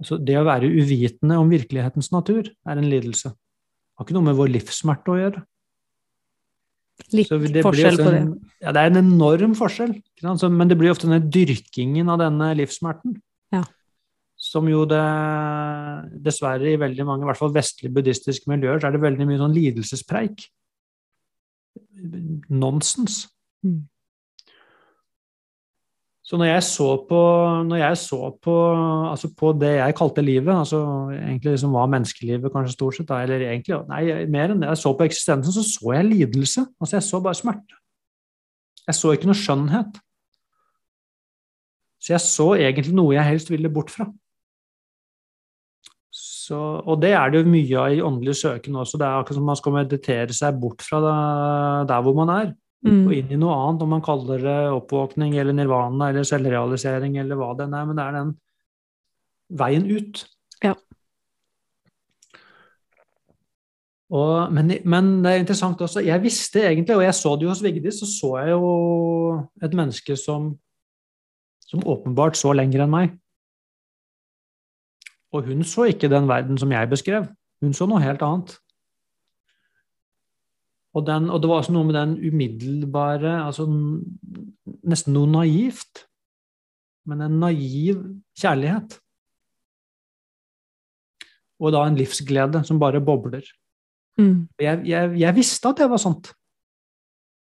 [0.00, 3.30] altså det å være uvitende om virkelighetens natur er en lidelse.
[3.30, 5.44] Det har ikke noe med vår livssmerte å gjøre.
[7.12, 8.20] Litt forskjell på det.
[8.64, 9.94] Ja, det er en enorm forskjell.
[10.50, 13.18] men det blir ofte denne dyrkingen av denne livssmerten.
[13.52, 13.62] Ja.
[14.56, 15.02] Som jo det
[16.24, 19.40] dessverre i veldig mange, i hvert fall vestlige buddhistiske miljøer, så er det veldig mye
[19.42, 20.46] sånn lidelsespreik.
[22.48, 23.26] Nonsens.
[23.66, 23.84] Mm.
[26.26, 27.18] Så når jeg så på,
[27.78, 28.54] jeg så på,
[29.12, 30.80] altså på det jeg kalte livet, altså
[31.14, 34.00] egentlig som var menneskelivet kanskje stort sett, eller egentlig, nei,
[34.34, 36.64] mer enn det, jeg så på eksistensen, så så jeg lidelse.
[36.80, 37.78] Altså jeg så bare smerte.
[38.88, 40.00] Jeg så ikke noe skjønnhet.
[42.02, 44.08] Så jeg så egentlig noe jeg helst ville bort fra.
[46.46, 49.00] Så, og det er det jo mye av i åndelig søken også.
[49.00, 51.00] Det er akkurat som man skal meditere seg bort fra
[51.88, 52.48] der hvor man er
[52.86, 53.02] mm.
[53.06, 57.38] og inn i noe annet, om man kaller det oppvåkning eller nirvana eller selvrealisering eller
[57.40, 57.88] hva det er.
[57.88, 58.32] Men det er den
[59.62, 60.22] veien ut.
[60.64, 60.74] Ja.
[64.14, 67.50] Og, men, men, det er interessant også, jeg visste egentlig, og jeg så det jo
[67.50, 68.68] hos Vigdis, så så jeg jo
[69.66, 70.52] et menneske som,
[71.66, 73.16] som åpenbart så lenger enn meg.
[75.36, 77.28] Og hun så ikke den verden som jeg beskrev.
[77.64, 78.56] Hun så noe helt annet.
[80.96, 83.66] Og, den, og, det var også noe med den umiddelbare altså
[84.86, 86.06] Nesten noe naivt.
[87.06, 88.00] Men en naiv
[88.38, 88.96] kjærlighet.
[91.62, 93.44] Og da en livsglede som bare bobler.
[94.20, 94.48] Mm.
[94.60, 96.32] Jeg, jeg, jeg, visste at det var sånt,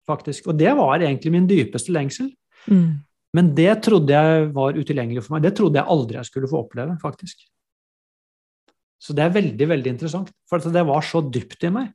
[0.07, 0.49] faktisk.
[0.51, 2.31] Og det var egentlig min dypeste lengsel.
[2.71, 3.01] Mm.
[3.37, 5.45] Men det trodde jeg var utilgjengelig for meg.
[5.45, 7.45] Det trodde jeg aldri jeg skulle få oppleve, faktisk.
[9.01, 10.29] Så det er veldig, veldig interessant.
[10.49, 11.89] For det var så dypt i meg.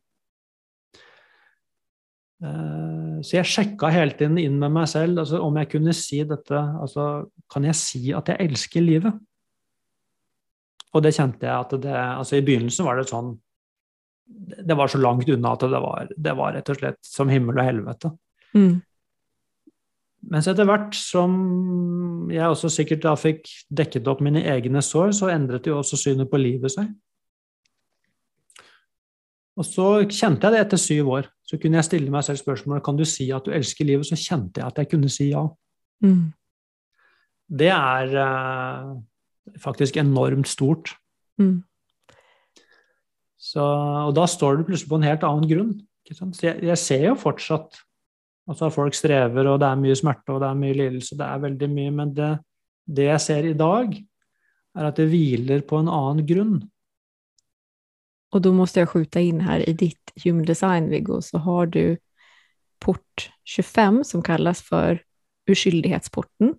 [2.44, 6.18] Eh, så jeg sjekka hele tiden inn med meg selv altså om jeg kunne si
[6.28, 9.14] dette altså, Kan jeg si at jeg elsker livet?
[10.92, 13.30] Og det kjente jeg at det altså I begynnelsen var det sånn
[14.68, 17.56] Det var så langt unna at det var, det var rett og slett som himmel
[17.56, 18.10] og helvete.
[18.52, 18.82] Mm.
[20.26, 21.34] Mens etter hvert som
[22.32, 23.46] jeg også sikkert da fikk
[23.78, 26.88] dekket opp mine egne sår, så endret jo også synet på livet seg.
[29.56, 31.28] Og så kjente jeg det etter syv år.
[31.46, 34.08] Så kunne jeg stille meg selv spørsmålet kan du si at du elsker livet.
[34.08, 35.46] Så kjente jeg at jeg kunne si ja.
[36.04, 36.26] Mm.
[37.46, 38.92] Det er uh,
[39.62, 40.92] faktisk enormt stort.
[41.40, 41.62] Mm.
[43.38, 45.74] Så, og da står du plutselig på en helt annen grunn.
[46.06, 47.80] Jeg, jeg, ser jo fortsatt
[48.46, 51.18] altså folk strever, og det er mye smerte og det er mye lidelse.
[51.18, 52.30] Det er veldig mye, men det,
[52.86, 53.94] det jeg ser i dag,
[54.76, 56.56] er at det hviler på en annen grunn.
[58.34, 61.96] Og da må jeg skjuta inn her, i ditt Human Design, Viggo, så har du
[62.82, 65.00] port 25 som kalles for
[65.50, 66.56] uskyldighetsporten.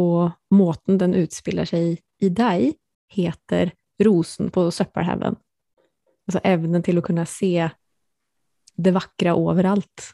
[0.00, 2.74] Og måten den utspiller seg i deg,
[3.10, 3.72] heter
[4.04, 5.36] rosen på søppelhaugen.
[6.28, 7.68] Altså evnen til å kunne se
[8.80, 10.12] det vakre överallt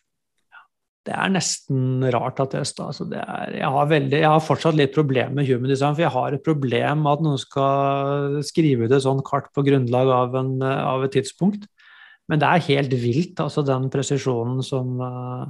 [1.06, 4.42] det er nesten rart at det står altså det er, jeg, har veldig, jeg har
[4.42, 8.40] fortsatt litt problemer med human design, for jeg har et problem med at noen skal
[8.46, 11.68] skrive ut et sånt kart på grunnlag av, en, av, et tidspunkt.
[12.26, 15.46] Men det er helt vilt, altså den presisjonen som, uh,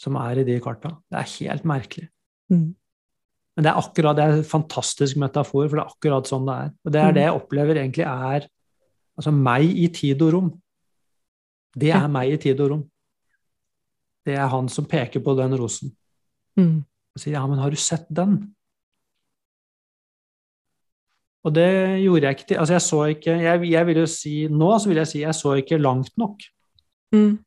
[0.00, 0.94] som er i de karta.
[1.12, 2.08] Det er helt merkelig.
[2.48, 2.68] Mm.
[3.58, 6.60] Men det er akkurat, det er en fantastisk metafor, for det er akkurat sånn det
[6.64, 6.76] er.
[6.80, 7.16] Og det er mm.
[7.18, 8.52] det jeg opplever egentlig er
[9.18, 10.54] altså meg i tid og rom.
[11.76, 12.86] Det er meg i tid og rom
[14.28, 15.94] det er han som peker på den rosen.
[16.58, 16.84] Mm.
[16.84, 18.54] Og sier 'ja, men har du sett den'?
[21.46, 24.32] Og det gjorde jeg ikke til Altså, jeg så ikke jeg, jeg, vil jo si
[24.50, 26.42] Nå så vil jeg si jeg så ikke langt nok.
[27.14, 27.38] Mm.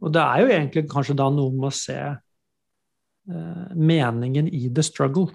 [0.00, 4.82] Og det er jo egentlig kanskje da noe med å se eh, meningen i the
[4.84, 5.30] struggle.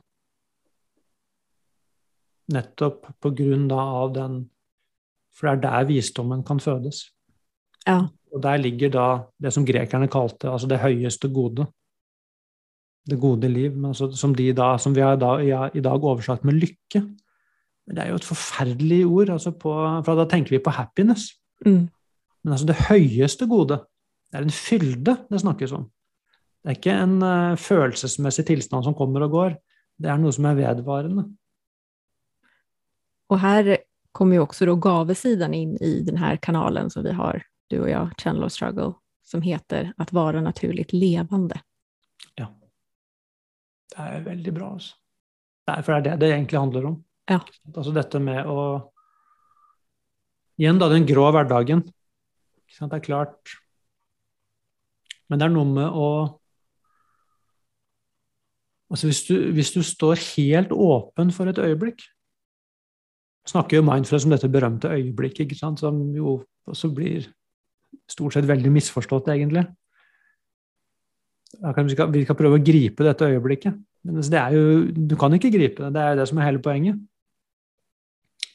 [2.54, 4.42] Nettopp på grunn da av den
[5.34, 7.06] For det er der visdommen kan fødes.
[7.88, 8.12] Ja.
[8.32, 9.06] Og der ligger da
[9.42, 11.68] det som grekerne kalte altså det høyeste gode.
[13.10, 16.60] Det gode liv, altså, som, da, som, vi har da, ja, i dag oversatt med
[16.62, 17.02] lykke.
[17.88, 19.74] Men det er jo et forferdelig ord, altså på,
[20.06, 21.32] for da tenker vi på happiness.
[21.66, 21.90] Mm.
[22.44, 23.82] Men altså det høyeste gode,
[24.32, 25.90] det er en fylde det snakkes om.
[26.62, 29.56] Det er ikke en uh, følelsesmessig tilstand som kommer og går.
[30.02, 31.26] Det er noe som er vedvarende.
[33.34, 33.78] Og her
[34.14, 37.42] kommer jo også gavesiden inn i denne kanalen som vi har
[37.72, 38.94] du och jag, Channel of Struggle,
[39.24, 41.62] som heter Att vara naturligt levande.
[42.36, 42.48] Ja.
[43.96, 44.74] Det er veldig bra.
[44.74, 44.96] Altså.
[45.84, 47.04] For det er det det egentlig handler om.
[47.30, 47.40] Ja.
[47.76, 48.60] Altså dette med å
[50.62, 51.82] Igjen da den grå hverdagen.
[52.70, 53.56] Det er klart
[55.30, 56.08] Men det er noe med å
[58.92, 62.04] Altså hvis du, hvis du står helt åpen for et øyeblikk
[63.48, 65.80] snakker jo Mindfulness om dette berømte øyeblikket, ikke sant?
[65.80, 67.28] som jo også blir
[68.12, 69.64] stort sett veldig misforstått, egentlig.
[71.62, 73.80] Vi skal, vi skal prøve å gripe dette øyeblikket.
[74.08, 74.68] Men altså, det er jo,
[75.12, 77.02] du kan ikke gripe det, det er jo det som er hele poenget.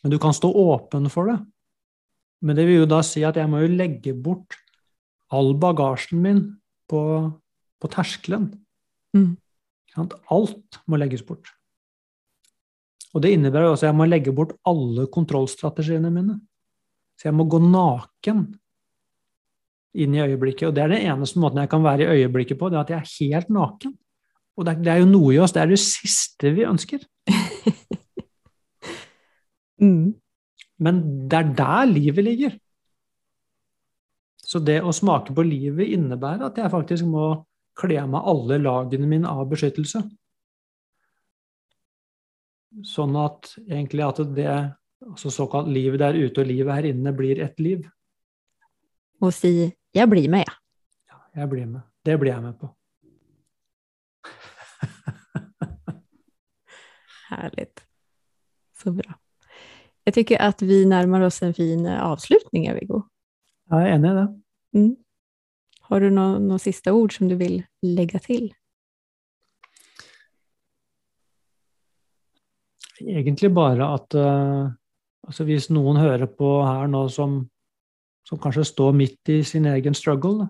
[0.02, 1.36] Men du kan stå åpen for det.
[2.44, 4.56] Men det vil jo da si at jeg må jo legge bort
[5.34, 6.40] all bagasjen min
[6.90, 7.00] på,
[7.82, 8.50] på terskelen.
[9.16, 9.34] Mm.
[10.32, 11.48] Alt må legges bort.
[13.16, 16.36] Og det innebærer også at jeg må legge bort alle kontrollstrategiene mine.
[17.16, 18.44] Så jeg må gå naken
[19.96, 20.68] inn i øyeblikket.
[20.68, 22.92] Og det er den eneste måten jeg kan være i øyeblikket på, det er at
[22.92, 23.96] jeg er helt naken.
[24.56, 27.02] Og det er, det er jo noe i oss, det er det siste vi ønsker.
[29.84, 30.14] mm.
[30.80, 32.54] Men det er der livet ligger.
[34.46, 37.32] Så det å smake på livet innebærer at jeg faktisk må
[37.76, 40.04] kle av meg alle lagene mine av beskyttelse.
[42.86, 44.52] Sånn at egentlig at det
[45.06, 47.84] altså såkalt livet der ute og livet her inne blir ett liv.
[49.20, 50.54] Og si 'jeg blir med', ja.
[51.12, 51.18] ja.
[51.40, 51.80] Jeg blir med.
[52.04, 52.68] Det blir jeg med på.
[57.30, 57.86] Härligt.
[58.76, 59.18] Så bra.
[60.06, 63.00] Jeg tycker at vi nærmer oss en fin avslutning, Viggo.
[63.70, 64.28] Jeg er enig i det.
[64.74, 64.96] Mm.
[65.88, 68.48] Har du noen, noe siste ord som du vil legge til?
[73.02, 74.70] Egentlig bare at uh,
[75.26, 77.42] altså hvis noen hører på her nå som,
[78.26, 80.48] som, kanskje står midt i sin egen struggle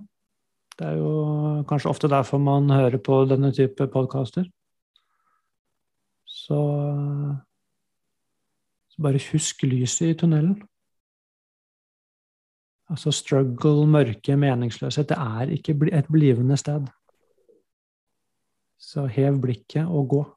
[0.78, 4.44] Det er jo kanskje ofte derfor man hører på denne type podkaster.
[6.26, 6.58] Så,
[8.92, 10.58] så bare husk lyset i tunnelen.
[12.92, 15.08] Altså struggle, mørke, meningsløshet.
[15.08, 16.86] Det er ikke et blivende sted.
[18.78, 20.35] Så hev blikket og gå.